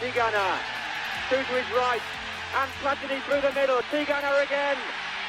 Tigana. 0.00 0.58
Two 1.30 1.36
to 1.36 1.42
his 1.42 1.76
right. 1.76 2.02
And 2.52 2.70
Platini 2.84 3.18
through 3.24 3.40
the 3.40 3.52
middle. 3.54 3.80
Tigana 3.88 4.44
again. 4.44 4.76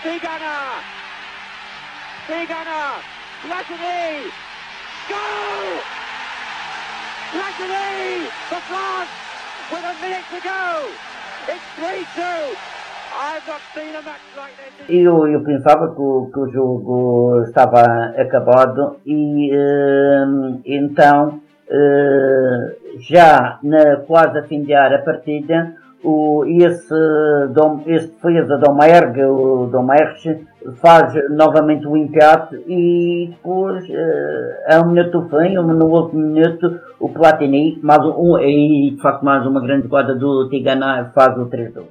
Tigana. 0.04 0.84
Tigana. 2.28 3.00
For 8.50 8.62
France 8.70 9.10
with 9.72 9.84
a 9.84 9.96
minute 10.02 10.28
to 10.34 10.40
go. 10.44 10.92
It's 11.48 11.64
3-2. 11.80 12.56
I've 13.16 13.48
not 13.48 13.62
seen 13.74 13.96
a 13.96 14.02
match 14.02 14.20
like 14.36 14.56
this. 14.58 14.90
Eu, 14.90 15.28
eu 15.28 15.44
pensava 15.44 15.94
que 15.94 16.02
o, 16.02 16.30
que 16.32 16.40
o 16.40 16.48
jogo 16.52 17.42
estava 17.44 18.14
acabado 18.18 18.98
e 19.06 19.50
eh, 19.54 20.26
então 20.66 21.42
eh, 21.70 22.76
já 23.00 23.60
na 23.64 23.98
quase 24.08 24.40
a 24.40 24.44
findear 24.44 24.94
a 24.94 25.00
partida 25.00 25.83
o, 26.04 26.44
esse, 26.46 26.94
Dom, 27.54 27.82
esse 27.86 28.08
defesa 28.08 28.58
Domergue, 28.58 29.24
o 29.24 29.68
Domergue 29.68 30.46
faz 30.82 31.14
novamente 31.30 31.88
o 31.88 31.96
empate 31.96 32.56
e 32.68 33.30
depois 33.30 33.86
eh, 33.90 34.66
a 34.70 34.82
um 34.82 34.92
minuto 34.92 35.30
fim, 35.30 35.54
no 35.56 35.86
último 35.86 36.22
minuto 36.22 36.80
o 37.00 37.10
Platini 37.10 37.80
mais 37.82 38.04
um, 38.06 38.38
e 38.40 38.92
de 38.92 39.02
facto 39.02 39.24
mais 39.24 39.46
uma 39.46 39.62
grande 39.62 39.84
jogada 39.84 40.16
do 40.16 40.50
Tigana 40.50 41.12
faz 41.14 41.38
o 41.38 41.46
3-2. 41.48 41.86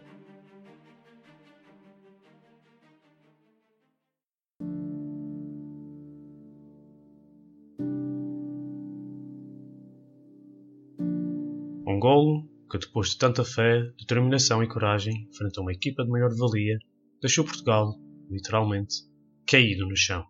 Um 11.86 11.98
golo 11.98 12.51
que, 12.72 12.78
depois 12.78 13.10
de 13.10 13.18
tanta 13.18 13.44
fé, 13.44 13.82
determinação 13.98 14.62
e 14.62 14.66
coragem 14.66 15.28
frente 15.36 15.58
a 15.58 15.60
uma 15.60 15.74
equipa 15.74 16.02
de 16.02 16.10
maior 16.10 16.34
valia, 16.34 16.78
deixou 17.20 17.44
Portugal, 17.44 17.94
literalmente, 18.30 19.02
caído 19.46 19.86
no 19.86 19.94
chão. 19.94 20.26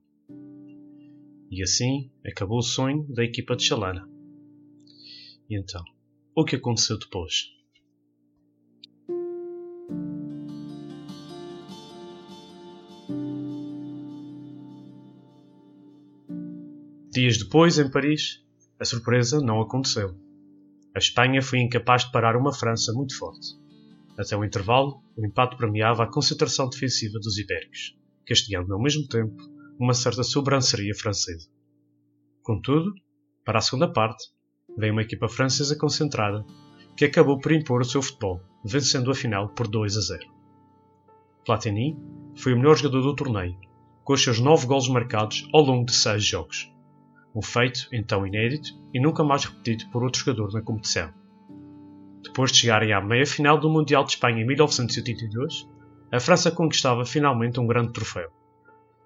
E 1.48 1.62
assim 1.62 2.10
acabou 2.26 2.58
o 2.58 2.62
sonho 2.62 3.06
da 3.14 3.22
equipa 3.22 3.54
de 3.54 3.62
Chalana. 3.62 4.08
E 5.48 5.56
então, 5.56 5.84
o 6.34 6.44
que 6.44 6.56
aconteceu 6.56 6.98
depois? 6.98 7.52
Dias 17.12 17.38
depois, 17.38 17.78
em 17.78 17.88
Paris, 17.88 18.44
a 18.80 18.84
surpresa 18.84 19.40
não 19.40 19.60
aconteceu. 19.60 20.16
A 20.94 20.98
Espanha 20.98 21.40
foi 21.40 21.60
incapaz 21.60 22.04
de 22.04 22.12
parar 22.12 22.36
uma 22.36 22.52
França 22.52 22.92
muito 22.92 23.16
forte. 23.16 23.56
Até 24.18 24.36
o 24.36 24.44
intervalo, 24.44 25.02
o 25.16 25.24
empate 25.24 25.56
premiava 25.56 26.04
a 26.04 26.10
concentração 26.10 26.68
defensiva 26.68 27.18
dos 27.18 27.38
ibéricos, 27.38 27.96
castigando 28.26 28.74
ao 28.74 28.82
mesmo 28.82 29.08
tempo 29.08 29.34
uma 29.78 29.94
certa 29.94 30.22
sobranceria 30.22 30.94
francesa. 30.94 31.48
Contudo, 32.42 32.92
para 33.42 33.58
a 33.58 33.62
segunda 33.62 33.90
parte, 33.90 34.22
veio 34.76 34.92
uma 34.92 35.02
equipa 35.02 35.28
francesa 35.28 35.76
concentrada 35.78 36.44
que 36.94 37.06
acabou 37.06 37.40
por 37.40 37.52
impor 37.52 37.80
o 37.80 37.84
seu 37.86 38.02
futebol, 38.02 38.42
vencendo 38.62 39.10
a 39.10 39.14
final 39.14 39.48
por 39.54 39.66
2 39.66 39.96
a 39.96 40.00
0. 40.00 40.26
Platini 41.46 41.96
foi 42.36 42.52
o 42.52 42.56
melhor 42.56 42.76
jogador 42.76 43.00
do 43.00 43.16
torneio, 43.16 43.56
com 44.04 44.12
os 44.12 44.22
seus 44.22 44.38
9 44.38 44.66
golos 44.66 44.88
marcados 44.88 45.48
ao 45.54 45.62
longo 45.62 45.86
de 45.86 45.94
6 45.94 46.22
jogos 46.22 46.71
um 47.34 47.42
feito 47.42 47.88
então 47.92 48.26
inédito 48.26 48.70
e 48.92 49.00
nunca 49.00 49.24
mais 49.24 49.44
repetido 49.44 49.90
por 49.90 50.02
outro 50.02 50.20
jogador 50.20 50.52
na 50.52 50.62
competição. 50.62 51.10
Depois 52.22 52.52
de 52.52 52.58
chegarem 52.58 52.92
à 52.92 53.00
meia-final 53.00 53.58
do 53.58 53.68
Mundial 53.68 54.04
de 54.04 54.12
Espanha 54.12 54.42
em 54.42 54.46
1982, 54.46 55.68
a 56.10 56.20
França 56.20 56.50
conquistava 56.50 57.04
finalmente 57.04 57.58
um 57.58 57.66
grande 57.66 57.92
troféu. 57.92 58.30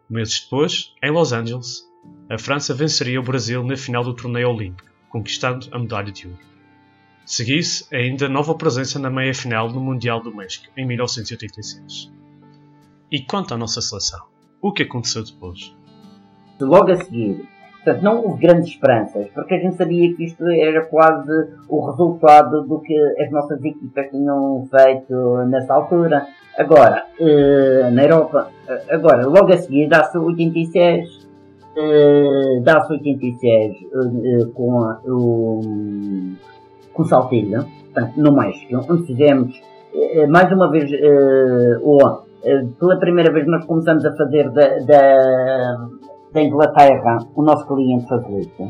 Meses 0.09 0.41
depois, 0.41 0.95
em 1.03 1.11
Los 1.11 1.33
Angeles, 1.33 1.87
a 2.29 2.39
França 2.39 2.75
venceria 2.75 3.21
o 3.21 3.23
Brasil 3.23 3.62
na 3.65 3.77
final 3.77 4.05
do 4.05 4.15
torneio 4.15 4.51
olímpico, 4.51 4.91
conquistando 5.09 5.69
a 5.73 5.79
medalha 5.79 6.12
de 6.12 6.27
ouro. 6.27 6.39
Seguisse 7.25 7.93
ainda 7.95 8.29
nova 8.29 8.55
presença 8.55 8.99
na 8.99 9.11
meia-final 9.11 9.73
no 9.73 9.81
Mundial 9.81 10.21
do 10.21 10.35
México, 10.35 10.67
em 10.77 10.87
1986. 10.87 12.12
E 13.11 13.23
quanto 13.23 13.55
à 13.55 13.57
nossa 13.57 13.81
seleção, 13.81 14.27
o 14.61 14.73
que 14.73 14.83
aconteceu 14.83 15.25
depois? 15.25 15.75
Logo 16.61 16.91
a 16.91 16.97
seguir, 16.97 17.49
Portanto, 17.87 18.03
não 18.03 18.20
houve 18.20 18.44
grandes 18.44 18.70
esperanças, 18.70 19.29
porque 19.29 19.55
a 19.55 19.59
gente 19.59 19.77
sabia 19.77 20.12
que 20.12 20.25
isto 20.25 20.44
era 20.49 20.85
quase 20.87 21.31
o 21.68 21.88
resultado 21.88 22.64
do 22.64 22.81
que 22.81 22.99
as 23.20 23.31
nossas 23.31 23.64
equipas 23.64 24.11
tinham 24.11 24.66
feito 24.68 25.44
nessa 25.46 25.72
altura. 25.72 26.27
Agora, 26.59 27.05
eh, 27.20 27.88
na 27.92 28.03
Europa, 28.03 28.51
agora, 28.90 29.25
logo 29.25 29.53
a 29.53 29.59
seguir, 29.59 29.88
dá-se 29.88 30.18
86, 30.18 31.29
eh, 31.77 32.61
dá-se 32.64 32.92
86 32.92 33.77
eh, 33.77 34.46
com 34.53 34.81
o, 35.07 35.61
com 36.92 37.05
Saltilho, 37.05 37.66
portanto, 37.85 38.16
no 38.16 38.33
México, 38.33 38.85
onde 38.90 39.07
fizemos, 39.07 39.62
mais 40.29 40.51
uma 40.51 40.72
vez, 40.72 40.90
ou, 41.83 42.01
pela 42.81 42.99
primeira 42.99 43.33
vez 43.33 43.46
nós 43.46 43.64
começamos 43.64 44.05
a 44.05 44.12
fazer 44.16 44.51
da, 44.51 44.79
da 44.81 45.88
da 46.33 46.43
Inglaterra 46.43 47.19
o 47.35 47.43
nosso 47.43 47.67
cliente 47.67 48.09
favorito. 48.09 48.62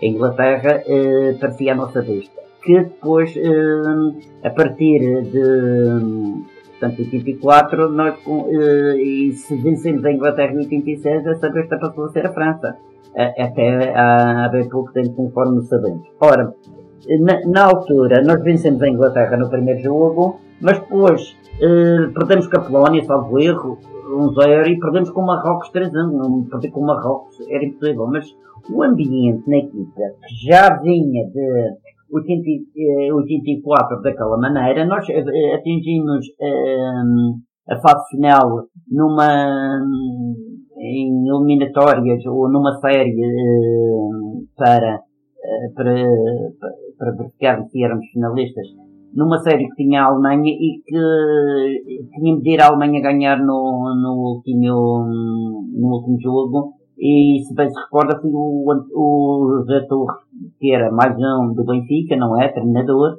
A 0.00 0.06
Inglaterra 0.06 0.82
eh, 0.86 1.36
parecia 1.40 1.72
a 1.72 1.76
nossa 1.76 2.02
besta. 2.02 2.40
Que 2.62 2.80
depois, 2.80 3.34
eh, 3.36 4.46
a 4.46 4.50
partir 4.50 5.00
de 5.22 6.44
portanto, 6.78 7.00
84, 7.00 7.88
nós, 7.90 8.14
eh, 8.26 8.96
e 8.96 9.32
se 9.32 9.56
vencemos 9.56 10.04
a 10.04 10.12
Inglaterra 10.12 10.52
em 10.52 10.58
86, 10.58 11.26
essa 11.26 11.48
besta 11.50 11.78
passou 11.78 12.04
a 12.04 12.08
ser 12.10 12.26
a 12.26 12.32
França. 12.32 12.76
Até 13.16 13.92
há 13.96 14.48
bem 14.52 14.68
pouco 14.68 14.92
tempo, 14.92 15.14
conforme 15.14 15.62
sabemos. 15.62 16.06
Ora, 16.20 16.54
na, 17.20 17.40
na, 17.46 17.64
altura, 17.64 18.22
nós 18.22 18.42
vencemos 18.42 18.82
a 18.82 18.88
Inglaterra 18.88 19.36
no 19.36 19.48
primeiro 19.48 19.80
jogo, 19.80 20.40
mas 20.60 20.78
depois 20.78 21.36
eh, 21.60 22.10
perdemos 22.12 22.46
com 22.48 22.58
a 22.58 22.60
Polónia, 22.60 23.04
salvo 23.04 23.38
erro, 23.40 23.78
um 24.16 24.32
zero 24.32 24.68
e 24.68 24.78
perdemos 24.78 25.10
com 25.10 25.22
o 25.22 25.26
Marrocos 25.26 25.70
3 25.70 25.94
anos. 25.94 26.14
Não 26.14 26.44
perder 26.44 26.70
com 26.70 26.80
o 26.80 26.86
Marrocos 26.86 27.36
era 27.48 27.64
impossível, 27.64 28.06
mas 28.06 28.26
o 28.70 28.82
ambiente 28.82 29.48
na 29.48 29.58
equipa, 29.58 30.02
que 30.26 30.46
já 30.46 30.76
vinha 30.80 31.26
de 31.30 31.76
80, 32.10 33.14
84 33.14 33.96
eh, 33.96 34.02
daquela 34.02 34.38
maneira, 34.38 34.84
nós 34.84 35.06
eh, 35.08 35.54
atingimos 35.54 36.26
a 37.68 37.76
fase 37.80 38.08
final 38.10 38.64
numa 38.90 39.80
em 40.80 41.28
eliminatórias 41.28 42.24
ou 42.26 42.48
numa 42.48 42.78
série 42.80 43.14
para 44.56 45.02
para, 45.74 46.04
para 46.98 47.12
verificar 47.12 47.62
se 47.64 47.82
éramos 47.82 48.06
finalistas 48.12 48.66
numa 49.14 49.38
série 49.38 49.68
que 49.68 49.76
tinha 49.76 50.02
a 50.02 50.06
Alemanha 50.06 50.50
e 50.50 50.82
que 50.84 52.10
tinha 52.14 52.40
de 52.40 52.50
ir 52.50 52.60
a 52.60 52.68
Alemanha 52.68 53.00
ganhar 53.00 53.38
no, 53.38 53.94
no, 54.02 54.36
último, 54.36 55.06
no 55.72 55.88
último 55.88 56.20
jogo. 56.20 56.74
E 56.98 57.40
se 57.46 57.54
bem 57.54 57.70
se 57.70 57.80
recorda, 57.80 58.20
foi 58.20 58.30
o, 58.32 58.64
o 58.94 59.64
Zé 59.66 59.86
Torres, 59.88 60.16
que 60.58 60.74
era 60.74 60.90
mais 60.90 61.14
um 61.16 61.54
do 61.54 61.64
Benfica, 61.64 62.16
não 62.16 62.40
é? 62.40 62.48
Treinador. 62.48 63.18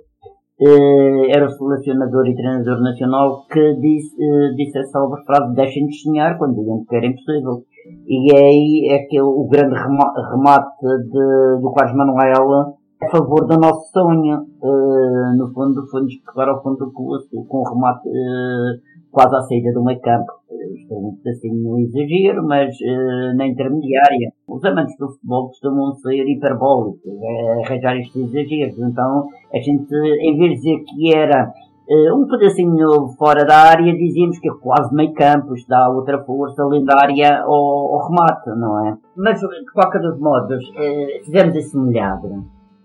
Eh, 0.61 1.31
era 1.31 1.45
o 1.45 1.49
selecionador 1.49 2.27
e 2.27 2.35
treinador 2.35 2.81
nacional 2.81 3.45
que 3.49 3.75
disse, 3.75 4.13
eh, 4.21 4.53
disse 4.57 4.79
essa 4.79 4.99
frase: 5.25 5.55
deixem-nos 5.55 6.01
sonhar 6.01 6.37
quando 6.37 6.55
digam 6.55 6.83
que 6.85 6.95
era 6.97 7.05
impossível. 7.05 7.63
E 8.05 8.35
aí 8.35 8.89
é 8.91 8.99
que 9.07 9.21
o 9.21 9.47
grande 9.47 9.73
remate 9.73 10.85
de, 11.09 11.61
do 11.61 11.71
Carlos 11.73 11.95
Manuel 11.95 12.78
a 13.01 13.09
favor 13.09 13.47
do 13.47 13.57
nosso 13.57 13.91
sonho. 13.91 14.45
Uh, 14.61 15.37
no 15.37 15.51
fundo, 15.53 15.87
foi-nos 15.89 16.15
pegar 16.17 16.49
ao 16.49 16.61
fundo 16.61 16.85
do 16.85 16.91
com 16.91 17.57
o 17.57 17.63
remate 17.63 18.07
uh, 18.09 18.79
quase 19.11 19.35
à 19.35 19.41
saída 19.41 19.71
do 19.73 19.83
meio 19.83 19.99
campo. 20.01 20.31
Isto 20.75 20.93
é 20.93 20.97
um 20.97 21.15
pedacinho 21.23 21.63
no 21.63 21.79
exagero, 21.79 22.45
mas 22.45 22.75
uh, 22.81 23.37
na 23.37 23.47
intermediária. 23.47 24.33
Os 24.47 24.63
amantes 24.65 24.97
do 24.97 25.07
futebol 25.07 25.47
costumam 25.47 25.93
ser 25.95 26.27
hiperbólicos, 26.27 26.99
é, 27.05 27.63
arranjar 27.65 27.97
estes 27.97 28.15
exageros. 28.15 28.77
Então, 28.79 29.27
a 29.53 29.57
gente, 29.59 29.95
em 29.95 30.37
vez 30.37 30.51
de 30.51 30.55
dizer 30.57 30.83
que 30.83 31.15
era 31.15 31.53
um 32.13 32.27
pedacinho 32.27 33.07
fora 33.17 33.43
da 33.45 33.69
área, 33.69 33.91
dizíamos 33.97 34.37
que 34.37 34.47
é 34.47 34.53
quase 34.61 34.93
meio 34.93 35.11
campo, 35.13 35.55
isto 35.55 35.67
dá 35.67 35.89
outra 35.89 36.23
força 36.23 36.63
lendária 36.65 37.41
ao, 37.41 37.51
ao 37.51 38.07
remate, 38.07 38.49
não 38.59 38.85
é? 38.85 38.97
Mas, 39.17 39.39
de 39.39 39.71
qualquer 39.73 39.99
dos 39.99 40.19
modos, 40.19 40.63
fizemos 41.25 41.55
esse 41.55 41.75
milagre. 41.75 42.35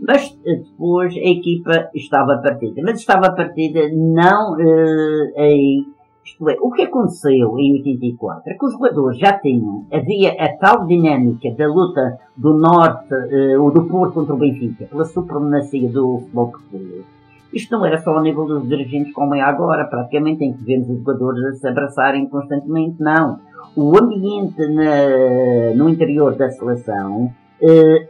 Mas 0.07 0.36
depois 0.44 1.14
a 1.14 1.30
equipa 1.30 1.88
estava 1.94 2.38
partida. 2.42 2.82
Mas 2.82 3.00
estava 3.00 3.32
partida 3.32 3.88
não 3.92 4.52
uh, 4.52 5.32
aí 5.36 5.84
isto 6.24 6.48
é, 6.48 6.57
o 6.61 6.70
que 6.70 6.82
aconteceu 6.82 7.59
em 7.59 7.74
84 7.74 8.50
é 8.50 8.55
que 8.55 8.64
os 8.64 8.72
jogadores 8.72 9.18
já 9.18 9.38
tinham, 9.38 9.84
havia 9.92 10.32
a 10.32 10.57
tal 10.57 10.86
dinâmica 10.86 11.50
da 11.50 11.66
luta 11.66 12.18
do 12.34 12.55
Norte, 12.55 13.12
uh, 13.14 13.62
ou 13.62 13.70
do 13.70 13.84
Porto 13.84 14.14
contra 14.14 14.34
o 14.34 14.38
Benfica, 14.38 14.86
pela 14.86 15.05
supremacia 15.05 15.88
do 15.90 16.20
futebol 16.20 16.50
português. 16.50 17.05
Isto 17.52 17.76
não 17.76 17.86
era 17.86 17.98
só 17.98 18.11
ao 18.11 18.22
nível 18.22 18.46
dos 18.46 18.66
dirigentes 18.66 19.12
como 19.12 19.34
é 19.34 19.40
agora, 19.40 19.84
praticamente, 19.84 20.42
em 20.42 20.55
que 20.55 20.64
vemos 20.64 20.88
os 20.88 20.98
jogadores 20.98 21.44
a 21.44 21.52
se 21.52 21.68
abraçarem 21.68 22.26
constantemente, 22.26 22.96
não. 22.98 23.38
O 23.76 23.96
ambiente 23.96 24.66
na, 24.66 25.74
no 25.76 25.88
interior 25.88 26.34
da 26.34 26.48
seleção 26.50 27.30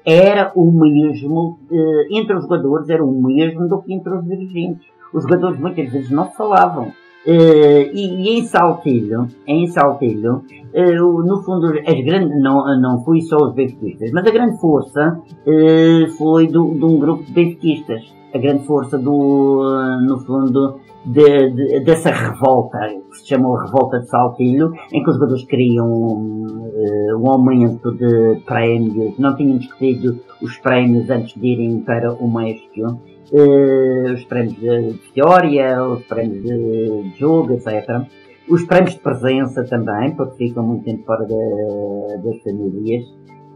era 0.04 0.52
o 0.54 0.70
mesmo, 0.70 1.58
uh, 1.70 2.18
entre 2.18 2.34
os 2.36 2.42
jogadores 2.42 2.88
era 2.88 3.04
o 3.04 3.12
mesmo 3.12 3.68
do 3.68 3.82
que 3.82 3.92
entre 3.92 4.12
os 4.12 4.24
dirigentes. 4.24 4.86
Os 5.12 5.22
jogadores 5.22 5.58
muitas 5.60 5.92
vezes 5.92 6.10
não 6.10 6.30
falavam 6.32 6.92
Uh, 7.26 7.88
e, 7.94 8.34
e, 8.34 8.38
em 8.38 8.44
Saltilho, 8.44 9.26
em 9.46 9.66
Saltilho, 9.68 10.42
uh, 10.74 11.26
no 11.26 11.42
fundo, 11.42 11.68
as 11.68 12.04
grandes, 12.04 12.38
não, 12.38 12.62
não 12.78 13.02
fui 13.02 13.22
só 13.22 13.36
os 13.36 13.54
benfiquistas, 13.54 14.10
mas 14.12 14.26
a 14.26 14.30
grande 14.30 14.60
força 14.60 15.18
uh, 15.46 16.10
foi 16.18 16.48
do, 16.48 16.74
de 16.74 16.84
um 16.84 16.98
grupo 16.98 17.24
de 17.24 17.32
benfiquistas. 17.32 18.02
A 18.34 18.38
grande 18.38 18.66
força 18.66 18.98
do, 18.98 19.62
no 20.06 20.18
fundo, 20.26 20.80
de, 21.06 21.50
de, 21.50 21.80
dessa 21.80 22.10
revolta, 22.10 22.78
que 23.10 23.18
se 23.18 23.28
chamou 23.28 23.54
Revolta 23.54 24.00
de 24.00 24.08
Saltilho, 24.08 24.72
em 24.92 25.02
que 25.02 25.08
os 25.08 25.14
jogadores 25.14 25.44
queriam 25.46 25.86
um 25.86 27.30
aumento 27.30 27.92
de 27.92 28.40
prémios, 28.44 29.16
não 29.18 29.36
tinham 29.36 29.56
discutido 29.56 30.18
os 30.42 30.58
prémios 30.58 31.08
antes 31.08 31.40
de 31.40 31.46
irem 31.46 31.80
para 31.82 32.12
o 32.12 32.28
México 32.28 32.98
os 33.32 34.24
prémios 34.24 34.56
de 34.56 34.98
teoria, 35.14 35.82
os 35.84 36.02
prémios 36.04 36.42
de 36.42 37.12
jogo, 37.18 37.52
etc. 37.52 38.06
Os 38.48 38.64
prémios 38.64 38.94
de 38.94 39.00
presença 39.00 39.64
também, 39.64 40.14
porque 40.14 40.48
ficam 40.48 40.62
muito 40.62 40.84
tempo 40.84 41.04
fora 41.04 41.26
das 41.26 42.42
famílias. 42.42 43.04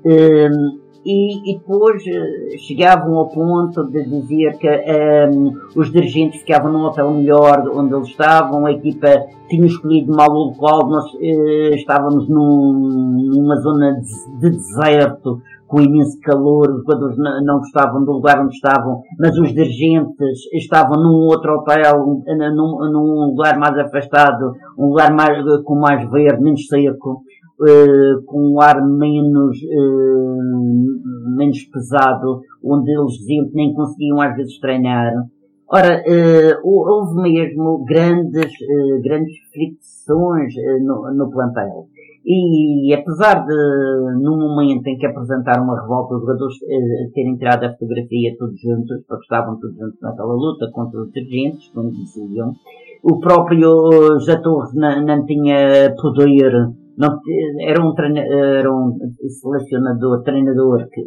Uh, 0.05 0.89
e, 1.05 1.53
e, 1.53 1.59
depois 1.59 2.03
uh, 2.03 2.59
chegavam 2.59 3.17
ao 3.17 3.29
ponto 3.29 3.85
de 3.85 4.05
dizer 4.05 4.59
que 4.59 4.69
um, 4.69 5.55
os 5.77 5.91
dirigentes 5.93 6.41
ficavam 6.41 6.73
num 6.73 6.85
hotel 6.85 7.11
melhor 7.13 7.71
onde 7.73 7.95
eles 7.95 8.09
estavam, 8.09 8.67
a 8.67 8.73
equipa 8.73 9.27
tinha 9.49 9.67
escolhido 9.67 10.15
mal 10.15 10.31
o 10.31 10.51
local, 10.51 10.89
nós 10.89 11.15
uh, 11.15 11.75
estávamos 11.75 12.29
num, 12.29 13.33
numa 13.33 13.57
zona 13.57 14.01
de, 14.01 14.41
de 14.41 14.51
deserto, 14.51 15.41
com 15.69 15.81
imenso 15.81 16.19
calor, 16.21 16.71
os 16.71 16.79
jogadores 16.79 17.17
não 17.45 17.59
gostavam 17.59 18.05
do 18.05 18.13
lugar 18.13 18.41
onde 18.41 18.55
estavam, 18.55 19.03
mas 19.19 19.39
os 19.39 19.53
dirigentes 19.53 20.47
estavam 20.55 21.01
num 21.01 21.27
outro 21.27 21.57
hotel, 21.57 22.23
num, 22.55 22.91
num 22.91 23.27
lugar 23.31 23.59
mais 23.59 23.77
afastado, 23.79 24.55
um 24.79 24.87
lugar 24.87 25.15
mais, 25.15 25.39
com 25.65 25.79
mais 25.79 26.11
verde, 26.11 26.43
menos 26.43 26.67
seco, 26.67 27.23
uh, 27.61 28.25
com 28.25 28.55
um 28.55 28.61
ar 28.61 28.83
menos, 28.87 29.59
uh, 29.59 31.37
menos 31.37 31.63
pesado, 31.65 32.41
onde 32.65 32.91
eles 32.91 33.13
diziam 33.19 33.49
que 33.49 33.55
nem 33.55 33.75
conseguiam 33.75 34.21
às 34.21 34.37
vezes 34.37 34.59
treinar. 34.59 35.13
Ora, 35.71 36.03
uh, 36.03 36.61
houve 36.65 37.21
mesmo 37.21 37.85
grandes, 37.85 38.51
grandes 39.03 39.37
fricções 39.53 40.55
no, 40.83 41.15
no 41.15 41.31
plantel. 41.31 41.89
E 42.31 42.93
apesar 42.93 43.47
de, 43.47 44.21
no 44.21 44.37
momento 44.37 44.87
em 44.87 44.99
que 44.99 45.07
apresentaram 45.07 45.65
uma 45.65 45.81
revolta, 45.81 46.15
os 46.15 46.21
jogadores 46.21 46.57
eh, 46.63 47.11
terem 47.15 47.39
tirado 47.39 47.65
a 47.65 47.73
fotografia 47.73 48.37
todos 48.39 48.61
juntos, 48.61 49.03
porque 49.09 49.23
estavam 49.23 49.59
todos 49.59 49.75
juntos 49.75 49.99
naquela 50.03 50.35
luta 50.35 50.71
contra 50.71 51.01
os 51.01 51.11
dirigentes, 51.11 51.71
como 51.73 51.91
diziam, 51.91 52.53
o 53.03 53.19
próprio 53.19 54.19
Torres 54.43 54.75
não, 54.75 55.07
não 55.07 55.25
tinha 55.25 55.95
poder, 55.97 56.53
não, 56.99 57.19
era, 57.61 57.83
um 57.83 57.95
era 57.97 58.75
um 58.75 58.99
selecionador, 59.27 60.23
treinador 60.23 60.87
que 60.93 61.01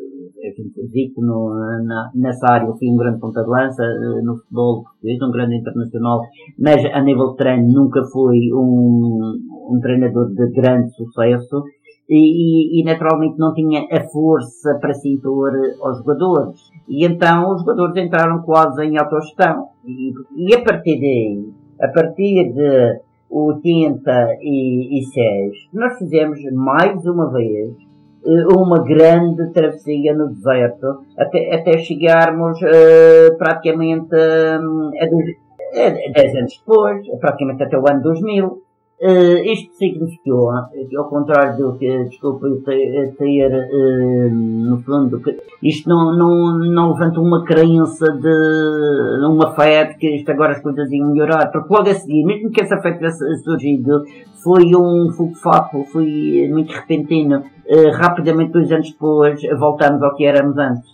vi 0.92 1.14
que 1.14 1.22
no, 1.22 1.54
na, 1.84 2.10
nessa 2.16 2.52
área 2.52 2.68
eu 2.68 2.76
fui 2.76 2.90
um 2.90 2.98
grande 2.98 3.20
ponta 3.20 3.44
de 3.44 3.50
lança 3.50 3.84
eh, 3.84 4.22
no 4.24 4.38
futebol 4.38 4.84
português, 4.84 5.22
um 5.22 5.32
grande 5.32 5.58
internacional, 5.58 6.22
mas 6.58 6.84
a 6.86 7.02
nível 7.02 7.32
de 7.32 7.38
treino 7.38 7.72
nunca 7.72 8.02
fui 8.12 8.52
um, 8.54 9.38
um 9.70 9.80
treinador 9.80 10.34
de 10.34 10.50
grande 10.52 10.92
sucesso 10.96 11.64
e, 12.10 12.82
e, 12.82 12.84
naturalmente 12.84 13.38
não 13.38 13.54
tinha 13.54 13.86
a 13.90 14.04
força 14.10 14.78
para 14.82 14.94
se 14.94 15.08
impor 15.10 15.52
aos 15.82 16.00
jogadores. 16.00 16.60
E 16.90 17.06
então 17.06 17.54
os 17.54 17.62
jogadores 17.62 17.96
entraram 17.96 18.42
quase 18.42 18.84
em 18.84 18.98
autogestão. 18.98 19.68
E, 19.86 20.12
e 20.36 20.54
a 20.54 20.62
partir 20.62 21.00
daí, 21.00 21.48
a 21.80 21.88
partir 21.88 22.52
de 22.54 23.00
86, 23.30 25.70
nós 25.74 25.98
fizemos 25.98 26.38
mais 26.52 27.06
uma 27.06 27.32
vez 27.32 27.78
eh, 27.78 27.91
uma 28.26 28.84
grande 28.84 29.52
travessia 29.52 30.14
no 30.14 30.30
deserto 30.30 31.04
até, 31.18 31.56
até 31.56 31.78
chegarmos 31.80 32.60
uh, 32.62 33.38
praticamente 33.38 34.14
uh, 34.14 34.92
a, 35.00 35.88
a 35.88 36.12
10 36.14 36.36
anos 36.36 36.58
depois, 36.60 37.08
praticamente 37.20 37.64
até 37.64 37.78
o 37.78 37.90
ano 37.90 38.02
2000. 38.02 38.62
Uh, 39.04 39.44
isto 39.52 39.74
significou, 39.78 40.52
ao 40.52 41.10
contrário 41.10 41.58
do 41.58 41.76
que, 41.80 42.04
desculpa 42.04 42.48
ter, 42.66 43.52
uh, 43.52 44.30
no 44.32 44.80
fundo, 44.84 45.20
isto 45.64 45.90
não, 45.90 46.16
não, 46.16 46.60
não 46.60 46.92
levanta 46.94 47.20
uma 47.20 47.44
crença 47.44 48.06
de 48.12 49.26
uma 49.26 49.56
fé 49.56 49.86
de 49.86 49.98
que 49.98 50.08
isto 50.18 50.30
agora 50.30 50.52
as 50.52 50.62
coisas 50.62 50.92
iam 50.92 51.12
melhorar, 51.12 51.52
porque 51.52 51.74
logo 51.74 51.90
a 51.90 51.96
seguir, 51.96 52.24
mesmo 52.24 52.52
que 52.52 52.62
essa 52.62 52.80
fé 52.80 52.92
tivesse 52.92 53.26
surgido, 53.44 54.04
foi 54.44 54.76
um 54.76 55.12
fogo 55.18 55.34
fato, 55.34 55.84
foi 55.86 56.48
muito 56.52 56.72
repentino. 56.72 57.44
Uh, 57.66 57.90
rapidamente, 57.94 58.52
dois 58.52 58.72
anos 58.72 58.92
depois, 58.92 59.42
voltamos 59.58 60.04
ao 60.04 60.16
que 60.16 60.26
éramos 60.26 60.56
antes. 60.60 60.92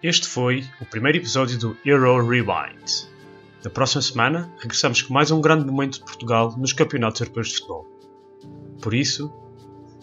Este 0.00 0.28
foi 0.28 0.62
o 0.80 0.84
primeiro 0.84 1.18
episódio 1.18 1.58
do 1.58 1.76
Euro 1.84 2.24
Rewind. 2.24 3.17
Na 3.64 3.70
próxima 3.70 4.02
semana, 4.02 4.52
regressamos 4.58 5.02
com 5.02 5.12
mais 5.12 5.30
um 5.30 5.40
grande 5.40 5.66
momento 5.66 5.94
de 5.94 6.04
Portugal 6.04 6.54
nos 6.56 6.72
campeonatos 6.72 7.20
europeus 7.20 7.48
de 7.48 7.54
futebol. 7.54 7.86
Por 8.80 8.94
isso, 8.94 9.32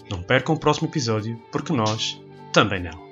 não 0.10 0.22
percam 0.22 0.56
o 0.56 0.60
próximo 0.60 0.88
episódio, 0.88 1.42
porque 1.52 1.72
nós 1.72 2.22
também 2.52 2.84
não. 2.84 3.05